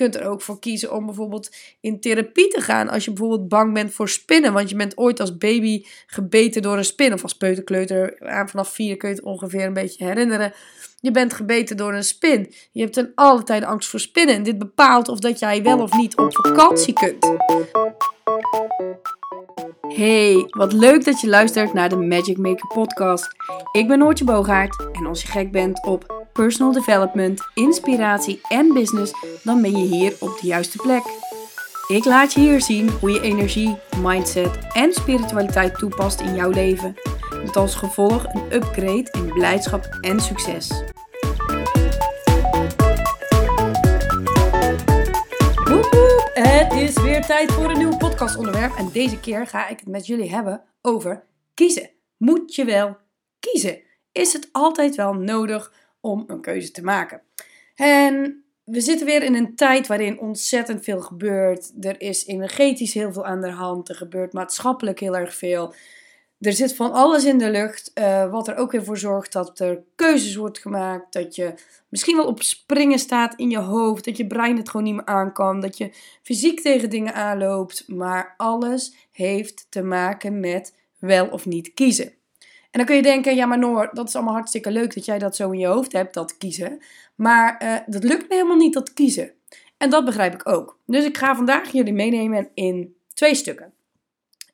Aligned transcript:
kunt 0.00 0.16
er 0.16 0.28
ook 0.28 0.42
voor 0.42 0.58
kiezen 0.58 0.92
om 0.92 1.06
bijvoorbeeld 1.06 1.50
in 1.80 2.00
therapie 2.00 2.48
te 2.48 2.60
gaan. 2.60 2.88
Als 2.88 3.04
je 3.04 3.12
bijvoorbeeld 3.12 3.48
bang 3.48 3.74
bent 3.74 3.92
voor 3.92 4.08
spinnen. 4.08 4.52
Want 4.52 4.70
je 4.70 4.76
bent 4.76 4.98
ooit 4.98 5.20
als 5.20 5.36
baby 5.36 5.84
gebeten 6.06 6.62
door 6.62 6.76
een 6.76 6.84
spin. 6.84 7.12
Of 7.12 7.22
als 7.22 7.36
peuterkleuter. 7.36 8.16
Vanaf 8.46 8.68
vier 8.68 8.96
kun 8.96 9.08
je 9.08 9.14
het 9.14 9.24
ongeveer 9.24 9.64
een 9.64 9.72
beetje 9.72 10.04
herinneren. 10.04 10.52
Je 11.00 11.10
bent 11.10 11.32
gebeten 11.32 11.76
door 11.76 11.94
een 11.94 12.04
spin. 12.04 12.52
Je 12.72 12.80
hebt 12.80 12.92
ten 12.92 13.12
alle 13.14 13.42
tijde 13.42 13.66
angst 13.66 13.88
voor 13.88 14.00
spinnen. 14.00 14.34
En 14.34 14.42
dit 14.42 14.58
bepaalt 14.58 15.08
of 15.08 15.18
dat 15.18 15.38
jij 15.38 15.62
wel 15.62 15.78
of 15.78 15.96
niet 15.96 16.16
op 16.16 16.36
vakantie 16.36 16.92
kunt. 16.92 17.32
Hey, 19.88 20.46
wat 20.50 20.72
leuk 20.72 21.04
dat 21.04 21.20
je 21.20 21.28
luistert 21.28 21.72
naar 21.72 21.88
de 21.88 21.96
Magic 21.96 22.36
Maker 22.36 22.66
podcast. 22.66 23.28
Ik 23.72 23.88
ben 23.88 23.98
Noortje 23.98 24.24
Boogaard 24.24 24.86
en 24.92 25.06
als 25.06 25.22
je 25.22 25.28
gek 25.28 25.52
bent 25.52 25.86
op 25.86 26.19
personal 26.32 26.72
development, 26.72 27.40
inspiratie 27.54 28.40
en 28.48 28.72
business, 28.72 29.12
dan 29.42 29.62
ben 29.62 29.76
je 29.76 29.86
hier 29.86 30.16
op 30.20 30.38
de 30.40 30.46
juiste 30.46 30.78
plek. 30.78 31.02
Ik 31.88 32.04
laat 32.04 32.32
je 32.32 32.40
hier 32.40 32.60
zien 32.60 32.90
hoe 32.90 33.10
je 33.10 33.20
energie, 33.20 33.78
mindset 34.02 34.58
en 34.72 34.92
spiritualiteit 34.92 35.78
toepast 35.78 36.20
in 36.20 36.34
jouw 36.34 36.50
leven. 36.50 36.94
Met 37.44 37.56
als 37.56 37.74
gevolg 37.74 38.24
een 38.34 38.52
upgrade 38.52 39.08
in 39.12 39.32
blijdschap 39.32 39.98
en 40.00 40.20
succes. 40.20 40.82
Het 46.34 46.72
is 46.72 47.02
weer 47.02 47.22
tijd 47.22 47.52
voor 47.52 47.70
een 47.70 47.78
nieuw 47.78 47.96
podcastonderwerp 47.96 48.74
en 48.76 48.90
deze 48.92 49.20
keer 49.20 49.46
ga 49.46 49.68
ik 49.68 49.78
het 49.78 49.88
met 49.88 50.06
jullie 50.06 50.30
hebben 50.30 50.62
over 50.82 51.24
kiezen. 51.54 51.90
Moet 52.16 52.54
je 52.54 52.64
wel 52.64 52.96
kiezen? 53.40 53.80
Is 54.12 54.32
het 54.32 54.48
altijd 54.52 54.94
wel 54.94 55.12
nodig 55.12 55.72
om 56.00 56.24
een 56.26 56.40
keuze 56.40 56.70
te 56.70 56.82
maken? 56.82 57.22
En 57.74 58.44
we 58.64 58.80
zitten 58.80 59.06
weer 59.06 59.22
in 59.22 59.34
een 59.34 59.54
tijd 59.54 59.86
waarin 59.86 60.20
ontzettend 60.20 60.84
veel 60.84 61.00
gebeurt. 61.00 61.72
Er 61.80 62.00
is 62.00 62.26
energetisch 62.26 62.94
heel 62.94 63.12
veel 63.12 63.24
aan 63.24 63.40
de 63.40 63.50
hand. 63.50 63.88
Er 63.88 63.94
gebeurt 63.94 64.32
maatschappelijk 64.32 65.00
heel 65.00 65.16
erg 65.16 65.34
veel. 65.34 65.74
Er 66.40 66.52
zit 66.52 66.74
van 66.74 66.92
alles 66.92 67.24
in 67.24 67.38
de 67.38 67.50
lucht, 67.50 67.90
uh, 67.94 68.30
wat 68.30 68.48
er 68.48 68.56
ook 68.56 68.70
weer 68.72 68.84
voor 68.84 68.98
zorgt 68.98 69.32
dat 69.32 69.58
er 69.58 69.82
keuzes 69.94 70.34
wordt 70.34 70.58
gemaakt. 70.58 71.12
Dat 71.12 71.34
je 71.34 71.54
misschien 71.88 72.16
wel 72.16 72.26
op 72.26 72.42
springen 72.42 72.98
staat 72.98 73.34
in 73.34 73.50
je 73.50 73.58
hoofd. 73.58 74.04
Dat 74.04 74.16
je 74.16 74.26
brein 74.26 74.56
het 74.56 74.70
gewoon 74.70 74.86
niet 74.86 74.94
meer 74.94 75.06
aan 75.06 75.32
kan. 75.32 75.60
Dat 75.60 75.78
je 75.78 75.90
fysiek 76.22 76.60
tegen 76.60 76.90
dingen 76.90 77.14
aanloopt. 77.14 77.88
Maar 77.88 78.34
alles 78.36 78.94
heeft 79.12 79.66
te 79.68 79.82
maken 79.82 80.40
met 80.40 80.74
wel 80.98 81.28
of 81.28 81.46
niet 81.46 81.74
kiezen. 81.74 82.12
En 82.70 82.78
dan 82.78 82.84
kun 82.84 82.96
je 82.96 83.02
denken, 83.02 83.34
ja 83.34 83.46
maar 83.46 83.58
Noor, 83.58 83.90
dat 83.92 84.08
is 84.08 84.14
allemaal 84.14 84.34
hartstikke 84.34 84.70
leuk 84.70 84.94
dat 84.94 85.04
jij 85.04 85.18
dat 85.18 85.36
zo 85.36 85.50
in 85.50 85.58
je 85.58 85.66
hoofd 85.66 85.92
hebt, 85.92 86.14
dat 86.14 86.36
kiezen. 86.36 86.82
Maar 87.14 87.62
uh, 87.62 87.76
dat 87.86 88.04
lukt 88.04 88.28
me 88.28 88.34
helemaal 88.34 88.56
niet, 88.56 88.74
dat 88.74 88.92
kiezen. 88.92 89.32
En 89.76 89.90
dat 89.90 90.04
begrijp 90.04 90.34
ik 90.34 90.48
ook. 90.48 90.78
Dus 90.86 91.04
ik 91.04 91.18
ga 91.18 91.36
vandaag 91.36 91.72
jullie 91.72 91.92
meenemen 91.92 92.50
in 92.54 92.96
twee 93.14 93.34
stukken. 93.34 93.72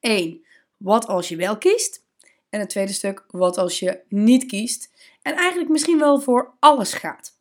Eén, 0.01 0.45
wat 0.77 1.07
als 1.07 1.29
je 1.29 1.37
wel 1.37 1.59
kiest? 1.59 2.05
En 2.51 2.61
het 2.61 2.69
tweede 2.69 2.93
stuk, 2.93 3.25
wat 3.31 3.59
als 3.59 3.79
je 3.79 4.01
niet 4.09 4.47
kiest? 4.47 4.91
En 5.23 5.35
eigenlijk 5.35 5.71
misschien 5.71 5.99
wel 5.99 6.21
voor 6.21 6.55
alles 6.59 6.93
gaat. 6.93 7.36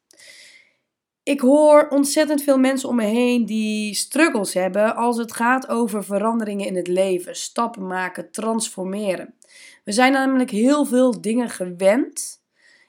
Ik 1.25 1.39
hoor 1.39 1.87
ontzettend 1.89 2.43
veel 2.43 2.57
mensen 2.57 2.89
om 2.89 2.95
me 2.95 3.03
heen 3.03 3.45
die 3.45 3.95
struggles 3.95 4.53
hebben 4.53 4.95
als 4.95 5.17
het 5.17 5.31
gaat 5.31 5.67
over 5.67 6.03
veranderingen 6.03 6.65
in 6.65 6.75
het 6.75 6.87
leven, 6.87 7.35
stappen 7.35 7.87
maken, 7.87 8.31
transformeren. 8.31 9.33
We 9.83 9.91
zijn 9.91 10.11
namelijk 10.11 10.49
heel 10.49 10.85
veel 10.85 11.21
dingen 11.21 11.49
gewend 11.49 12.41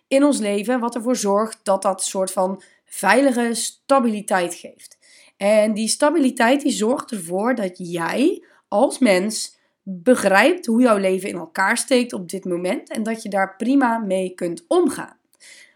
in 0.09 0.25
ons 0.25 0.39
leven, 0.39 0.81
wat 0.81 0.95
ervoor 0.95 1.17
zorgt 1.17 1.61
dat 1.62 1.83
dat 1.83 2.03
soort 2.03 2.33
van 2.33 2.62
veilige 2.84 3.55
stabiliteit 3.55 4.55
geeft. 4.55 4.98
En 5.37 5.75
die 5.75 5.89
stabiliteit 5.89 6.61
die 6.61 6.73
zorgt 6.73 7.11
ervoor 7.11 7.55
dat 7.55 7.75
jij 7.79 8.45
als 8.69 8.98
mens 8.98 9.59
begrijpt 9.83 10.67
hoe 10.67 10.83
jouw 10.83 10.98
leven 10.98 11.29
in 11.29 11.37
elkaar 11.37 11.77
steekt 11.77 12.12
op 12.12 12.29
dit 12.29 12.45
moment 12.45 12.89
en 12.91 13.02
dat 13.02 13.23
je 13.23 13.29
daar 13.29 13.57
prima 13.57 13.98
mee 13.98 14.35
kunt 14.35 14.64
omgaan. 14.69 15.17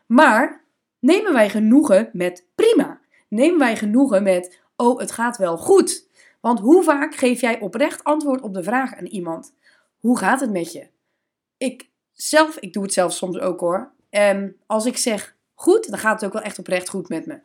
Maar 0.06 0.64
nemen 0.98 1.32
wij 1.32 1.50
genoegen 1.50 2.10
met? 2.12 2.48
Nemen 3.30 3.58
wij 3.58 3.76
genoegen 3.76 4.22
met 4.22 4.60
oh, 4.76 4.98
het 4.98 5.12
gaat 5.12 5.36
wel 5.36 5.56
goed? 5.56 6.08
Want 6.40 6.58
hoe 6.58 6.82
vaak 6.82 7.14
geef 7.14 7.40
jij 7.40 7.60
oprecht 7.60 8.04
antwoord 8.04 8.40
op 8.40 8.54
de 8.54 8.62
vraag 8.62 8.94
aan 8.94 9.06
iemand: 9.06 9.54
hoe 9.98 10.18
gaat 10.18 10.40
het 10.40 10.50
met 10.50 10.72
je? 10.72 10.88
Ik 11.56 11.90
zelf, 12.12 12.56
ik 12.56 12.72
doe 12.72 12.82
het 12.82 12.92
zelf 12.92 13.12
soms 13.12 13.38
ook 13.38 13.60
hoor. 13.60 13.92
En 14.10 14.56
als 14.66 14.86
ik 14.86 14.96
zeg 14.96 15.36
goed, 15.54 15.90
dan 15.90 15.98
gaat 15.98 16.20
het 16.20 16.24
ook 16.24 16.32
wel 16.32 16.42
echt 16.42 16.58
oprecht 16.58 16.88
goed 16.88 17.08
met 17.08 17.26
me. 17.26 17.40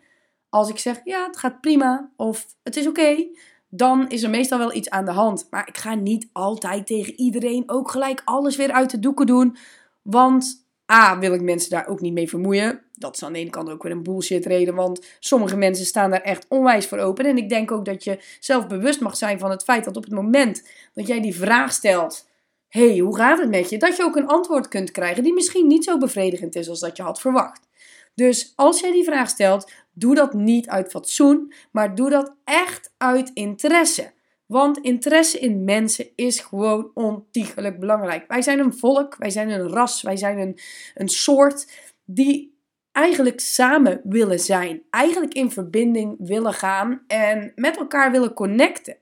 Als 0.49 0.69
ik 0.69 0.77
zeg 0.77 1.01
ja, 1.03 1.25
het 1.25 1.37
gaat 1.37 1.61
prima 1.61 2.11
of 2.15 2.45
het 2.63 2.75
is 2.75 2.87
oké, 2.87 3.27
dan 3.69 4.09
is 4.09 4.23
er 4.23 4.29
meestal 4.29 4.57
wel 4.57 4.73
iets 4.73 4.89
aan 4.89 5.05
de 5.05 5.11
hand. 5.11 5.47
Maar 5.49 5.67
ik 5.67 5.77
ga 5.77 5.93
niet 5.93 6.29
altijd 6.31 6.87
tegen 6.87 7.19
iedereen 7.19 7.63
ook 7.65 7.91
gelijk 7.91 8.21
alles 8.25 8.55
weer 8.55 8.71
uit 8.71 8.91
de 8.91 8.99
doeken 8.99 9.25
doen. 9.25 9.57
Want 10.01 10.65
A, 10.91 11.19
wil 11.19 11.33
ik 11.33 11.41
mensen 11.41 11.69
daar 11.69 11.87
ook 11.87 12.01
niet 12.01 12.13
mee 12.13 12.29
vermoeien. 12.29 12.84
Dat 12.97 13.15
is 13.15 13.23
aan 13.23 13.33
de 13.33 13.39
ene 13.39 13.49
kant 13.49 13.69
ook 13.69 13.83
weer 13.83 13.91
een 13.91 14.03
bullshit 14.03 14.45
reden. 14.45 14.75
Want 14.75 15.05
sommige 15.19 15.57
mensen 15.57 15.85
staan 15.85 16.09
daar 16.09 16.21
echt 16.21 16.45
onwijs 16.49 16.87
voor 16.87 16.97
open. 16.97 17.25
En 17.25 17.37
ik 17.37 17.49
denk 17.49 17.71
ook 17.71 17.85
dat 17.85 18.03
je 18.03 18.19
zelf 18.39 18.67
bewust 18.67 19.01
mag 19.01 19.17
zijn 19.17 19.39
van 19.39 19.49
het 19.49 19.63
feit 19.63 19.83
dat 19.83 19.97
op 19.97 20.03
het 20.03 20.13
moment 20.13 20.67
dat 20.93 21.07
jij 21.07 21.21
die 21.21 21.35
vraag 21.35 21.71
stelt. 21.71 22.27
hey, 22.67 22.97
hoe 22.97 23.15
gaat 23.15 23.39
het 23.39 23.49
met 23.49 23.69
je? 23.69 23.77
Dat 23.77 23.97
je 23.97 24.03
ook 24.03 24.15
een 24.15 24.27
antwoord 24.27 24.67
kunt 24.67 24.91
krijgen 24.91 25.23
die 25.23 25.33
misschien 25.33 25.67
niet 25.67 25.83
zo 25.83 25.97
bevredigend 25.97 26.55
is 26.55 26.69
als 26.69 26.79
dat 26.79 26.97
je 26.97 27.03
had 27.03 27.21
verwacht. 27.21 27.67
Dus 28.15 28.53
als 28.55 28.79
jij 28.79 28.91
die 28.91 29.03
vraag 29.03 29.29
stelt, 29.29 29.71
doe 29.93 30.15
dat 30.15 30.33
niet 30.33 30.67
uit 30.67 30.91
fatsoen, 30.91 31.53
maar 31.71 31.95
doe 31.95 32.09
dat 32.09 32.35
echt 32.43 32.93
uit 32.97 33.31
interesse. 33.33 34.13
Want 34.45 34.77
interesse 34.77 35.39
in 35.39 35.63
mensen 35.63 36.07
is 36.15 36.39
gewoon 36.39 36.91
ontiegelijk 36.93 37.79
belangrijk. 37.79 38.27
Wij 38.27 38.41
zijn 38.41 38.59
een 38.59 38.73
volk, 38.73 39.15
wij 39.15 39.29
zijn 39.29 39.49
een 39.49 39.69
ras, 39.69 40.01
wij 40.01 40.17
zijn 40.17 40.39
een, 40.39 40.59
een 40.93 41.09
soort 41.09 41.71
die 42.03 42.54
eigenlijk 42.95 43.39
samen 43.39 44.01
willen 44.03 44.39
zijn. 44.39 44.81
Eigenlijk 44.89 45.33
in 45.33 45.51
verbinding 45.51 46.15
willen 46.19 46.53
gaan 46.53 47.03
en 47.07 47.51
met 47.55 47.77
elkaar 47.77 48.11
willen 48.11 48.33
connecten. 48.33 48.97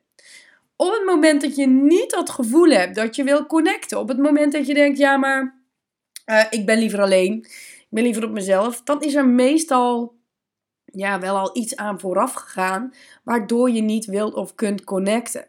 Op 0.76 0.92
het 0.92 1.06
moment 1.06 1.42
dat 1.42 1.56
je 1.56 1.68
niet 1.68 2.12
dat 2.12 2.30
gevoel 2.30 2.70
hebt 2.70 2.96
dat 2.96 3.16
je 3.16 3.24
wil 3.24 3.46
connecten, 3.46 4.00
op 4.00 4.08
het 4.08 4.18
moment 4.18 4.52
dat 4.54 4.68
je 4.68 4.74
denkt, 4.74 4.98
ja 4.98 5.18
maar 5.18 5.62
uh, 6.26 6.44
ik 6.50 6.66
ben 6.66 6.78
liever 6.78 7.02
alleen, 7.02 7.46
ben 7.90 8.04
liever 8.04 8.24
op 8.24 8.32
mezelf, 8.32 8.82
dan 8.84 9.02
is 9.02 9.16
er 9.16 9.28
meestal 9.28 10.16
ja, 10.86 11.20
wel 11.20 11.38
al 11.38 11.58
iets 11.58 11.76
aan 11.76 12.00
vooraf 12.00 12.34
gegaan, 12.34 12.94
waardoor 13.24 13.70
je 13.70 13.82
niet 13.82 14.06
wilt 14.06 14.34
of 14.34 14.56
kunt 14.56 14.84
connecten. 14.84 15.48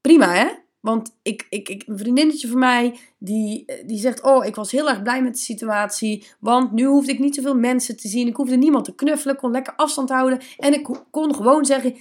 Prima 0.00 0.32
hè? 0.34 0.61
Want 0.82 1.16
ik, 1.22 1.46
ik, 1.50 1.68
ik, 1.68 1.82
een 1.86 1.98
vriendinnetje 1.98 2.48
van 2.48 2.58
mij, 2.58 2.98
die, 3.18 3.64
die 3.86 3.98
zegt, 3.98 4.22
oh, 4.22 4.44
ik 4.44 4.54
was 4.54 4.70
heel 4.70 4.88
erg 4.88 5.02
blij 5.02 5.22
met 5.22 5.32
de 5.32 5.40
situatie, 5.40 6.26
want 6.38 6.72
nu 6.72 6.84
hoefde 6.84 7.12
ik 7.12 7.18
niet 7.18 7.34
zoveel 7.34 7.56
mensen 7.56 7.96
te 7.96 8.08
zien, 8.08 8.26
ik 8.26 8.36
hoefde 8.36 8.56
niemand 8.56 8.84
te 8.84 8.94
knuffelen, 8.94 9.36
kon 9.36 9.50
lekker 9.50 9.74
afstand 9.76 10.08
houden 10.08 10.40
en 10.58 10.72
ik 10.72 10.88
kon 11.10 11.34
gewoon 11.34 11.64
zeggen, 11.64 11.96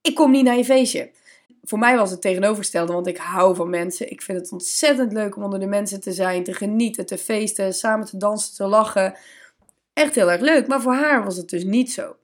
ik 0.00 0.14
kom 0.14 0.30
niet 0.30 0.44
naar 0.44 0.56
je 0.56 0.64
feestje 0.64 1.10
voor 1.62 1.78
mij 1.78 1.96
was 1.96 2.10
het 2.10 2.20
tegenovergestelde, 2.20 2.92
want 2.92 3.06
ik 3.06 3.16
hou 3.16 3.54
van 3.54 3.70
mensen. 3.70 4.10
Ik 4.10 4.22
vind 4.22 4.38
het 4.38 4.52
ontzettend 4.52 5.12
leuk 5.12 5.36
om 5.36 5.42
onder 5.42 5.60
de 5.60 5.66
mensen 5.66 6.00
te 6.00 6.12
zijn, 6.12 6.44
te 6.44 6.54
genieten, 6.54 7.06
te 7.06 7.18
feesten, 7.18 7.74
samen 7.74 8.06
te 8.06 8.16
dansen, 8.16 8.54
te 8.54 8.66
lachen. 8.66 9.14
Echt 9.92 10.14
heel 10.14 10.30
erg 10.30 10.40
leuk, 10.40 10.66
maar 10.66 10.80
voor 10.80 10.94
haar 10.94 11.24
was 11.24 11.36
het 11.36 11.48
dus 11.48 11.64
niet 11.64 11.92
zo. 11.92 12.16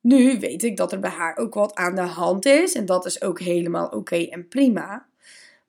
Nu 0.00 0.38
weet 0.38 0.62
ik 0.62 0.76
dat 0.76 0.92
er 0.92 0.98
bij 0.98 1.10
haar 1.10 1.36
ook 1.36 1.54
wat 1.54 1.74
aan 1.74 1.94
de 1.94 2.00
hand 2.00 2.46
is 2.46 2.74
en 2.74 2.86
dat 2.86 3.06
is 3.06 3.22
ook 3.22 3.40
helemaal 3.40 3.86
oké 3.86 4.16
en 4.16 4.48
prima. 4.48 5.06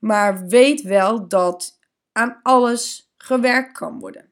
Maar 0.05 0.47
weet 0.47 0.81
wel 0.81 1.27
dat 1.27 1.79
aan 2.11 2.39
alles 2.43 3.11
gewerkt 3.17 3.77
kan 3.77 3.99
worden. 3.99 4.31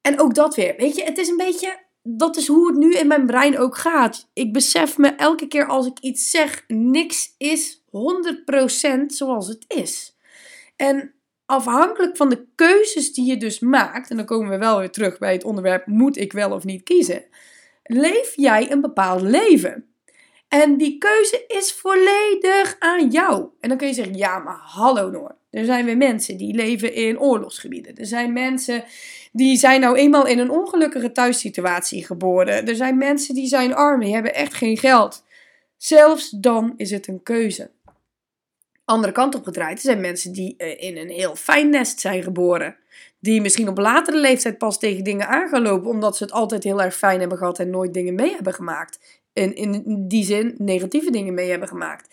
En 0.00 0.20
ook 0.20 0.34
dat 0.34 0.54
weer, 0.54 0.74
weet 0.76 0.96
je, 0.96 1.04
het 1.04 1.18
is 1.18 1.28
een 1.28 1.36
beetje 1.36 1.78
dat 2.02 2.36
is 2.36 2.46
hoe 2.46 2.66
het 2.66 2.76
nu 2.76 2.94
in 2.94 3.06
mijn 3.06 3.26
brein 3.26 3.58
ook 3.58 3.76
gaat. 3.76 4.30
Ik 4.32 4.52
besef 4.52 4.98
me 4.98 5.08
elke 5.08 5.46
keer 5.46 5.66
als 5.66 5.86
ik 5.86 5.98
iets 5.98 6.30
zeg, 6.30 6.64
niks 6.68 7.34
is 7.38 7.82
100% 7.86 7.90
zoals 9.06 9.48
het 9.48 9.64
is. 9.68 10.16
En 10.76 11.14
afhankelijk 11.46 12.16
van 12.16 12.28
de 12.28 12.46
keuzes 12.54 13.12
die 13.12 13.26
je 13.26 13.36
dus 13.36 13.58
maakt, 13.58 14.10
en 14.10 14.16
dan 14.16 14.26
komen 14.26 14.48
we 14.48 14.58
wel 14.58 14.78
weer 14.78 14.90
terug 14.90 15.18
bij 15.18 15.32
het 15.32 15.44
onderwerp: 15.44 15.86
moet 15.86 16.16
ik 16.16 16.32
wel 16.32 16.52
of 16.52 16.64
niet 16.64 16.82
kiezen? 16.82 17.24
Leef 17.82 18.32
jij 18.36 18.70
een 18.70 18.80
bepaald 18.80 19.20
leven? 19.20 19.93
En 20.62 20.76
die 20.76 20.98
keuze 20.98 21.44
is 21.46 21.72
volledig 21.72 22.76
aan 22.78 23.10
jou. 23.10 23.48
En 23.60 23.68
dan 23.68 23.78
kun 23.78 23.86
je 23.86 23.94
zeggen: 23.94 24.14
ja, 24.14 24.38
maar 24.38 24.58
hallo 24.60 25.10
Noor. 25.10 25.36
Er 25.50 25.64
zijn 25.64 25.84
weer 25.84 25.96
mensen 25.96 26.36
die 26.36 26.54
leven 26.54 26.94
in 26.94 27.20
oorlogsgebieden. 27.20 27.96
Er 27.96 28.06
zijn 28.06 28.32
mensen 28.32 28.84
die 29.32 29.56
zijn 29.56 29.80
nou 29.80 29.96
eenmaal 29.96 30.26
in 30.26 30.38
een 30.38 30.50
ongelukkige 30.50 31.12
thuissituatie 31.12 32.06
geboren. 32.06 32.66
Er 32.66 32.76
zijn 32.76 32.98
mensen 32.98 33.34
die 33.34 33.46
zijn 33.46 33.74
arm, 33.74 34.00
die 34.00 34.14
hebben 34.14 34.34
echt 34.34 34.54
geen 34.54 34.76
geld. 34.78 35.24
Zelfs 35.76 36.30
dan 36.30 36.74
is 36.76 36.90
het 36.90 37.06
een 37.06 37.22
keuze. 37.22 37.70
Andere 38.84 39.12
kant 39.12 39.34
op 39.34 39.44
gedraaid, 39.44 39.76
er 39.76 39.82
zijn 39.82 40.00
mensen 40.00 40.32
die 40.32 40.54
eh, 40.56 40.88
in 40.88 40.96
een 40.96 41.10
heel 41.10 41.36
fijn 41.36 41.70
nest 41.70 42.00
zijn 42.00 42.22
geboren. 42.22 42.76
Die 43.20 43.40
misschien 43.40 43.68
op 43.68 43.78
latere 43.78 44.18
leeftijd 44.18 44.58
pas 44.58 44.78
tegen 44.78 45.04
dingen 45.04 45.28
aan 45.28 45.48
gaan 45.48 45.62
lopen, 45.62 45.90
omdat 45.90 46.16
ze 46.16 46.24
het 46.24 46.32
altijd 46.32 46.64
heel 46.64 46.82
erg 46.82 46.96
fijn 46.96 47.20
hebben 47.20 47.38
gehad 47.38 47.58
en 47.58 47.70
nooit 47.70 47.94
dingen 47.94 48.14
mee 48.14 48.34
hebben 48.34 48.54
gemaakt. 48.54 49.22
En 49.34 49.54
in 49.54 50.04
die 50.08 50.24
zin 50.24 50.54
negatieve 50.58 51.10
dingen 51.10 51.34
mee 51.34 51.50
hebben 51.50 51.68
gemaakt. 51.68 52.08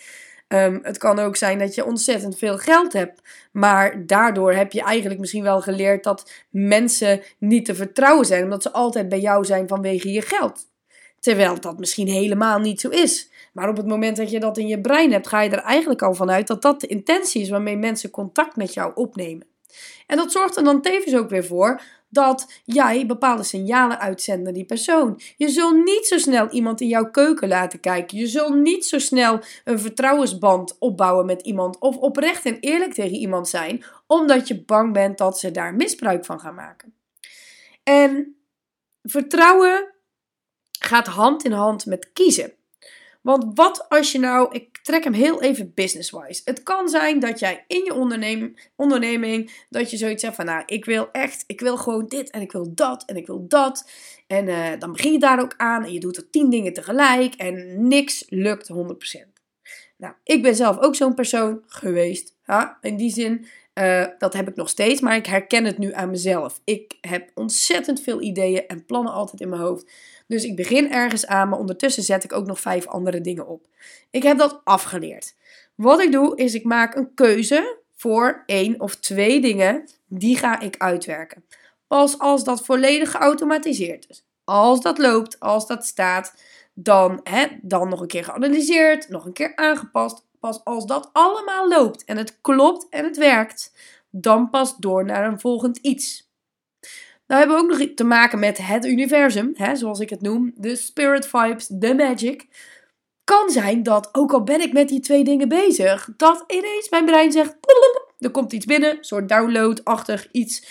Ehm, 0.47 0.79
het 0.81 0.97
kan 0.97 1.19
ook 1.19 1.35
zijn 1.35 1.59
dat 1.59 1.75
je 1.75 1.85
ontzettend 1.85 2.37
veel 2.37 2.57
geld 2.57 2.93
hebt. 2.93 3.21
Maar 3.51 4.05
daardoor 4.05 4.53
heb 4.53 4.71
je 4.71 4.81
eigenlijk 4.81 5.19
misschien 5.19 5.43
wel 5.43 5.61
geleerd 5.61 6.03
dat 6.03 6.31
mensen 6.49 7.21
niet 7.37 7.65
te 7.65 7.75
vertrouwen 7.75 8.25
zijn. 8.25 8.43
Omdat 8.43 8.63
ze 8.63 8.71
altijd 8.71 9.09
bij 9.09 9.19
jou 9.19 9.45
zijn 9.45 9.67
vanwege 9.67 10.11
je 10.11 10.21
geld. 10.21 10.69
Terwijl 11.19 11.59
dat 11.59 11.79
misschien 11.79 12.07
helemaal 12.07 12.59
niet 12.59 12.81
zo 12.81 12.89
is. 12.89 13.29
Maar 13.53 13.69
op 13.69 13.77
het 13.77 13.87
moment 13.87 14.17
dat 14.17 14.31
je 14.31 14.39
dat 14.39 14.57
in 14.57 14.67
je 14.67 14.81
brein 14.81 15.11
hebt, 15.11 15.27
ga 15.27 15.41
je 15.41 15.49
er 15.49 15.63
eigenlijk 15.63 16.01
al 16.01 16.13
vanuit 16.13 16.47
dat 16.47 16.61
dat 16.61 16.81
de 16.81 16.87
intentie 16.87 17.41
is 17.41 17.49
waarmee 17.49 17.77
mensen 17.77 18.09
contact 18.09 18.55
met 18.55 18.73
jou 18.73 18.91
opnemen. 18.95 19.47
En 20.07 20.17
dat 20.17 20.31
zorgt 20.31 20.57
er 20.57 20.63
dan 20.63 20.81
tevens 20.81 21.15
ook 21.15 21.29
weer 21.29 21.45
voor 21.45 21.81
dat 22.09 22.61
jij 22.65 23.05
bepaalde 23.05 23.43
signalen 23.43 23.99
uitzendt 23.99 24.43
naar 24.43 24.53
die 24.53 24.65
persoon. 24.65 25.21
Je 25.37 25.49
zult 25.49 25.83
niet 25.83 26.05
zo 26.05 26.17
snel 26.17 26.49
iemand 26.49 26.81
in 26.81 26.87
jouw 26.87 27.09
keuken 27.09 27.47
laten 27.47 27.79
kijken. 27.79 28.17
Je 28.17 28.27
zult 28.27 28.55
niet 28.55 28.85
zo 28.85 28.99
snel 28.99 29.39
een 29.63 29.79
vertrouwensband 29.79 30.75
opbouwen 30.79 31.25
met 31.25 31.41
iemand 31.41 31.79
of 31.79 31.97
oprecht 31.97 32.45
en 32.45 32.59
eerlijk 32.59 32.93
tegen 32.93 33.17
iemand 33.17 33.47
zijn, 33.47 33.83
omdat 34.07 34.47
je 34.47 34.63
bang 34.63 34.93
bent 34.93 35.17
dat 35.17 35.39
ze 35.39 35.51
daar 35.51 35.75
misbruik 35.75 36.25
van 36.25 36.39
gaan 36.39 36.55
maken. 36.55 36.93
En 37.83 38.35
vertrouwen 39.03 39.93
gaat 40.79 41.07
hand 41.07 41.43
in 41.43 41.51
hand 41.51 41.85
met 41.85 42.09
kiezen. 42.13 42.53
Want 43.21 43.45
wat 43.53 43.89
als 43.89 44.11
je 44.11 44.19
nou, 44.19 44.55
ik 44.55 44.77
trek 44.77 45.03
hem 45.03 45.13
heel 45.13 45.41
even 45.41 45.71
business-wise. 45.73 46.41
Het 46.45 46.63
kan 46.63 46.89
zijn 46.89 47.19
dat 47.19 47.39
jij 47.39 47.63
in 47.67 47.83
je 47.83 47.93
onderneming, 48.75 49.65
dat 49.69 49.91
je 49.91 49.97
zoiets 49.97 50.23
zegt 50.23 50.35
van, 50.35 50.45
nou, 50.45 50.63
ik 50.65 50.85
wil 50.85 51.11
echt, 51.11 51.43
ik 51.47 51.59
wil 51.59 51.77
gewoon 51.77 52.07
dit 52.07 52.29
en 52.29 52.41
ik 52.41 52.51
wil 52.51 52.71
dat 52.75 53.03
en 53.05 53.15
ik 53.15 53.27
wil 53.27 53.47
dat. 53.47 53.89
En 54.27 54.47
uh, 54.47 54.69
dan 54.79 54.91
begin 54.91 55.11
je 55.11 55.19
daar 55.19 55.41
ook 55.41 55.53
aan 55.57 55.83
en 55.83 55.93
je 55.93 55.99
doet 55.99 56.17
er 56.17 56.29
tien 56.29 56.49
dingen 56.49 56.73
tegelijk 56.73 57.33
en 57.35 57.87
niks 57.87 58.25
lukt 58.29 58.71
100%. 58.73 59.31
Nou, 59.97 60.13
ik 60.23 60.41
ben 60.41 60.55
zelf 60.55 60.77
ook 60.79 60.95
zo'n 60.95 61.13
persoon 61.13 61.63
geweest. 61.67 62.35
Ja, 62.45 62.77
in 62.81 62.97
die 62.97 63.11
zin, 63.11 63.45
uh, 63.73 64.05
dat 64.17 64.33
heb 64.33 64.47
ik 64.47 64.55
nog 64.55 64.69
steeds, 64.69 65.01
maar 65.01 65.15
ik 65.15 65.25
herken 65.25 65.65
het 65.65 65.77
nu 65.77 65.93
aan 65.93 66.09
mezelf. 66.09 66.61
Ik 66.63 66.97
heb 67.01 67.31
ontzettend 67.33 68.01
veel 68.01 68.21
ideeën 68.21 68.67
en 68.67 68.85
plannen 68.85 69.13
altijd 69.13 69.41
in 69.41 69.49
mijn 69.49 69.61
hoofd. 69.61 69.91
Dus 70.31 70.43
ik 70.43 70.55
begin 70.55 70.91
ergens 70.91 71.25
aan, 71.27 71.49
maar 71.49 71.59
ondertussen 71.59 72.03
zet 72.03 72.23
ik 72.23 72.33
ook 72.33 72.45
nog 72.45 72.59
vijf 72.59 72.87
andere 72.87 73.21
dingen 73.21 73.47
op. 73.47 73.67
Ik 74.09 74.23
heb 74.23 74.37
dat 74.37 74.61
afgeleerd. 74.63 75.35
Wat 75.75 76.01
ik 76.01 76.11
doe, 76.11 76.37
is 76.37 76.53
ik 76.53 76.63
maak 76.63 76.95
een 76.95 77.13
keuze 77.13 77.77
voor 77.95 78.43
één 78.45 78.79
of 78.79 78.95
twee 78.95 79.41
dingen. 79.41 79.89
Die 80.07 80.37
ga 80.37 80.59
ik 80.59 80.75
uitwerken. 80.77 81.45
Pas 81.87 82.19
als 82.19 82.43
dat 82.43 82.65
volledig 82.65 83.11
geautomatiseerd 83.11 84.09
is. 84.09 84.25
Als 84.43 84.81
dat 84.81 84.97
loopt, 84.97 85.39
als 85.39 85.67
dat 85.67 85.85
staat, 85.85 86.33
dan, 86.73 87.19
hè, 87.23 87.45
dan 87.61 87.89
nog 87.89 88.01
een 88.01 88.07
keer 88.07 88.23
geanalyseerd, 88.23 89.09
nog 89.09 89.25
een 89.25 89.33
keer 89.33 89.55
aangepast. 89.55 90.25
Pas 90.39 90.63
als 90.63 90.85
dat 90.85 91.09
allemaal 91.13 91.67
loopt 91.67 92.03
en 92.05 92.17
het 92.17 92.41
klopt 92.41 92.89
en 92.89 93.03
het 93.03 93.17
werkt, 93.17 93.73
dan 94.09 94.49
pas 94.49 94.77
door 94.77 95.05
naar 95.05 95.27
een 95.27 95.39
volgend 95.39 95.77
iets. 95.77 96.30
Nou 97.31 97.43
hebben 97.43 97.59
we 97.59 97.73
ook 97.73 97.79
nog 97.79 97.93
te 97.95 98.03
maken 98.03 98.39
met 98.39 98.57
het 98.57 98.85
universum, 98.85 99.51
hè, 99.53 99.75
zoals 99.75 99.99
ik 99.99 100.09
het 100.09 100.21
noem, 100.21 100.51
de 100.55 100.75
spirit 100.75 101.27
vibes, 101.27 101.67
de 101.67 101.95
magic. 101.95 102.47
Kan 103.23 103.49
zijn 103.49 103.83
dat, 103.83 104.09
ook 104.11 104.33
al 104.33 104.43
ben 104.43 104.61
ik 104.61 104.73
met 104.73 104.89
die 104.89 104.99
twee 104.99 105.23
dingen 105.23 105.47
bezig, 105.47 106.09
dat 106.17 106.43
ineens 106.47 106.89
mijn 106.89 107.05
brein 107.05 107.31
zegt, 107.31 107.57
er 108.19 108.31
komt 108.31 108.53
iets 108.53 108.65
binnen, 108.65 108.97
een 108.97 109.03
soort 109.03 109.29
download-achtig 109.29 110.31
iets. 110.31 110.65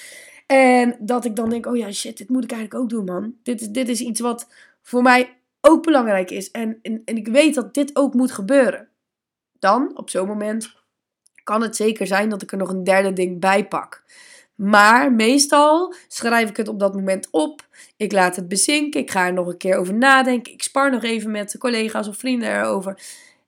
En 0.46 0.96
dat 0.98 1.24
ik 1.24 1.36
dan 1.36 1.50
denk, 1.50 1.66
oh 1.66 1.76
ja, 1.76 1.92
shit, 1.92 2.18
dit 2.18 2.28
moet 2.28 2.44
ik 2.44 2.52
eigenlijk 2.52 2.82
ook 2.82 2.90
doen, 2.90 3.04
man. 3.04 3.34
Dit 3.42 3.60
is, 3.60 3.68
dit 3.68 3.88
is 3.88 4.00
iets 4.00 4.20
wat 4.20 4.48
voor 4.82 5.02
mij 5.02 5.36
ook 5.60 5.82
belangrijk 5.82 6.30
is. 6.30 6.50
En, 6.50 6.78
en, 6.82 7.02
en 7.04 7.16
ik 7.16 7.28
weet 7.28 7.54
dat 7.54 7.74
dit 7.74 7.96
ook 7.96 8.14
moet 8.14 8.32
gebeuren. 8.32 8.88
Dan, 9.58 9.96
op 9.96 10.10
zo'n 10.10 10.26
moment, 10.26 10.74
kan 11.44 11.62
het 11.62 11.76
zeker 11.76 12.06
zijn 12.06 12.28
dat 12.28 12.42
ik 12.42 12.52
er 12.52 12.58
nog 12.58 12.68
een 12.68 12.84
derde 12.84 13.12
ding 13.12 13.40
bij 13.40 13.68
pak. 13.68 14.02
Maar 14.60 15.12
meestal 15.12 15.94
schrijf 16.08 16.48
ik 16.48 16.56
het 16.56 16.68
op 16.68 16.78
dat 16.78 16.94
moment 16.94 17.28
op. 17.30 17.66
Ik 17.96 18.12
laat 18.12 18.36
het 18.36 18.48
bezinken. 18.48 19.00
Ik 19.00 19.10
ga 19.10 19.26
er 19.26 19.32
nog 19.32 19.46
een 19.46 19.56
keer 19.56 19.76
over 19.76 19.94
nadenken. 19.94 20.52
Ik 20.52 20.62
spar 20.62 20.90
nog 20.90 21.02
even 21.02 21.30
met 21.30 21.58
collega's 21.58 22.08
of 22.08 22.16
vrienden 22.16 22.56
erover. 22.56 22.90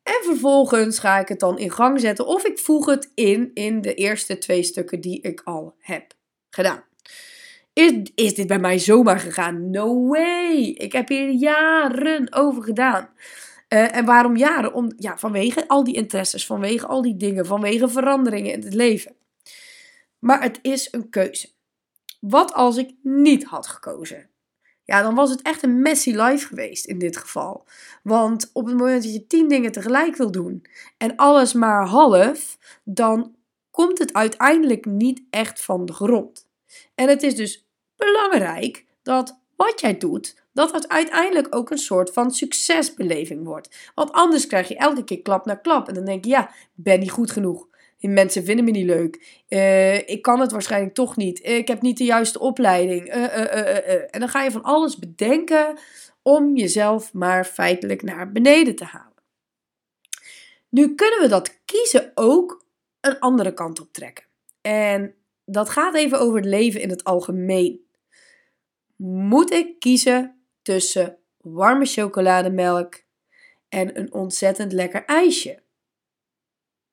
En 0.02 0.20
vervolgens 0.22 0.98
ga 0.98 1.18
ik 1.18 1.28
het 1.28 1.40
dan 1.40 1.58
in 1.58 1.70
gang 1.70 2.00
zetten. 2.00 2.26
Of 2.26 2.44
ik 2.44 2.58
voeg 2.58 2.86
het 2.86 3.10
in 3.14 3.50
in 3.54 3.80
de 3.80 3.94
eerste 3.94 4.38
twee 4.38 4.62
stukken 4.62 5.00
die 5.00 5.20
ik 5.20 5.40
al 5.44 5.74
heb 5.78 6.12
gedaan. 6.50 6.84
Is, 7.72 7.92
is 8.14 8.34
dit 8.34 8.46
bij 8.46 8.58
mij 8.58 8.78
zomaar 8.78 9.20
gegaan? 9.20 9.70
No 9.70 10.08
way! 10.08 10.74
Ik 10.78 10.92
heb 10.92 11.08
hier 11.08 11.30
jaren 11.30 12.32
over 12.32 12.62
gedaan. 12.62 13.08
Uh, 13.68 13.96
en 13.96 14.04
waarom 14.04 14.36
jaren? 14.36 14.74
Om, 14.74 14.92
ja, 14.96 15.18
vanwege 15.18 15.68
al 15.68 15.84
die 15.84 15.94
interesses, 15.94 16.46
vanwege 16.46 16.86
al 16.86 17.02
die 17.02 17.16
dingen, 17.16 17.46
vanwege 17.46 17.88
veranderingen 17.88 18.52
in 18.52 18.62
het 18.62 18.74
leven. 18.74 19.14
Maar 20.22 20.42
het 20.42 20.58
is 20.62 20.88
een 20.90 21.08
keuze. 21.08 21.48
Wat 22.20 22.52
als 22.52 22.76
ik 22.76 22.94
niet 23.02 23.44
had 23.44 23.66
gekozen? 23.66 24.30
Ja, 24.84 25.02
dan 25.02 25.14
was 25.14 25.30
het 25.30 25.42
echt 25.42 25.62
een 25.62 25.82
messy 25.82 26.10
life 26.10 26.46
geweest 26.46 26.86
in 26.86 26.98
dit 26.98 27.16
geval. 27.16 27.66
Want 28.02 28.50
op 28.52 28.66
het 28.66 28.76
moment 28.76 29.02
dat 29.02 29.12
je 29.12 29.26
tien 29.26 29.48
dingen 29.48 29.72
tegelijk 29.72 30.16
wil 30.16 30.30
doen 30.30 30.66
en 30.98 31.16
alles 31.16 31.52
maar 31.52 31.86
half, 31.86 32.58
dan 32.84 33.34
komt 33.70 33.98
het 33.98 34.12
uiteindelijk 34.12 34.84
niet 34.84 35.22
echt 35.30 35.62
van 35.62 35.86
de 35.86 35.92
grond. 35.92 36.48
En 36.94 37.08
het 37.08 37.22
is 37.22 37.34
dus 37.34 37.68
belangrijk 37.96 38.84
dat 39.02 39.40
wat 39.56 39.80
jij 39.80 39.98
doet, 39.98 40.44
dat 40.52 40.72
het 40.72 40.88
uiteindelijk 40.88 41.54
ook 41.54 41.70
een 41.70 41.78
soort 41.78 42.12
van 42.12 42.30
succesbeleving 42.30 43.44
wordt. 43.44 43.90
Want 43.94 44.12
anders 44.12 44.46
krijg 44.46 44.68
je 44.68 44.76
elke 44.76 45.04
keer 45.04 45.22
klap 45.22 45.44
na 45.44 45.54
klap. 45.54 45.88
En 45.88 45.94
dan 45.94 46.04
denk 46.04 46.24
je, 46.24 46.30
ja, 46.30 46.50
ben 46.74 47.00
niet 47.00 47.10
goed 47.10 47.30
genoeg. 47.30 47.68
Mensen 48.10 48.44
vinden 48.44 48.64
me 48.64 48.70
niet 48.70 48.86
leuk. 48.86 49.42
Uh, 49.48 50.08
ik 50.08 50.22
kan 50.22 50.40
het 50.40 50.52
waarschijnlijk 50.52 50.94
toch 50.94 51.16
niet. 51.16 51.46
Ik 51.46 51.68
heb 51.68 51.82
niet 51.82 51.98
de 51.98 52.04
juiste 52.04 52.38
opleiding. 52.38 53.14
Uh, 53.14 54.14
en 54.14 54.20
dan 54.20 54.28
ga 54.28 54.42
je 54.42 54.50
van 54.50 54.62
alles 54.62 54.96
bedenken 54.96 55.78
om 56.22 56.56
jezelf 56.56 57.12
maar 57.12 57.44
feitelijk 57.44 58.02
naar 58.02 58.32
beneden 58.32 58.76
te 58.76 58.84
halen. 58.84 59.22
Nu 60.68 60.94
kunnen 60.94 61.20
we 61.20 61.28
dat 61.28 61.60
kiezen 61.64 62.12
ook 62.14 62.64
een 63.00 63.18
andere 63.18 63.54
kant 63.54 63.80
op 63.80 63.92
trekken. 63.92 64.24
En 64.60 65.14
dat 65.44 65.68
gaat 65.68 65.94
even 65.94 66.20
over 66.20 66.36
het 66.36 66.44
leven 66.44 66.80
in 66.80 66.90
het 66.90 67.04
algemeen. 67.04 67.86
Moet 68.96 69.52
ik 69.52 69.78
kiezen 69.78 70.44
tussen 70.62 71.18
warme 71.36 71.84
chocolademelk 71.84 73.02
en 73.68 73.98
een 73.98 74.12
ontzettend 74.12 74.72
lekker 74.72 75.04
ijsje? 75.04 75.62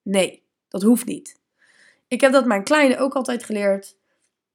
Nee. 0.02 0.48
Dat 0.70 0.82
hoeft 0.82 1.06
niet. 1.06 1.40
Ik 2.08 2.22
heb 2.22 2.32
dat 2.32 2.46
mijn 2.46 2.64
kleine 2.64 2.98
ook 2.98 3.14
altijd 3.14 3.44
geleerd. 3.44 3.96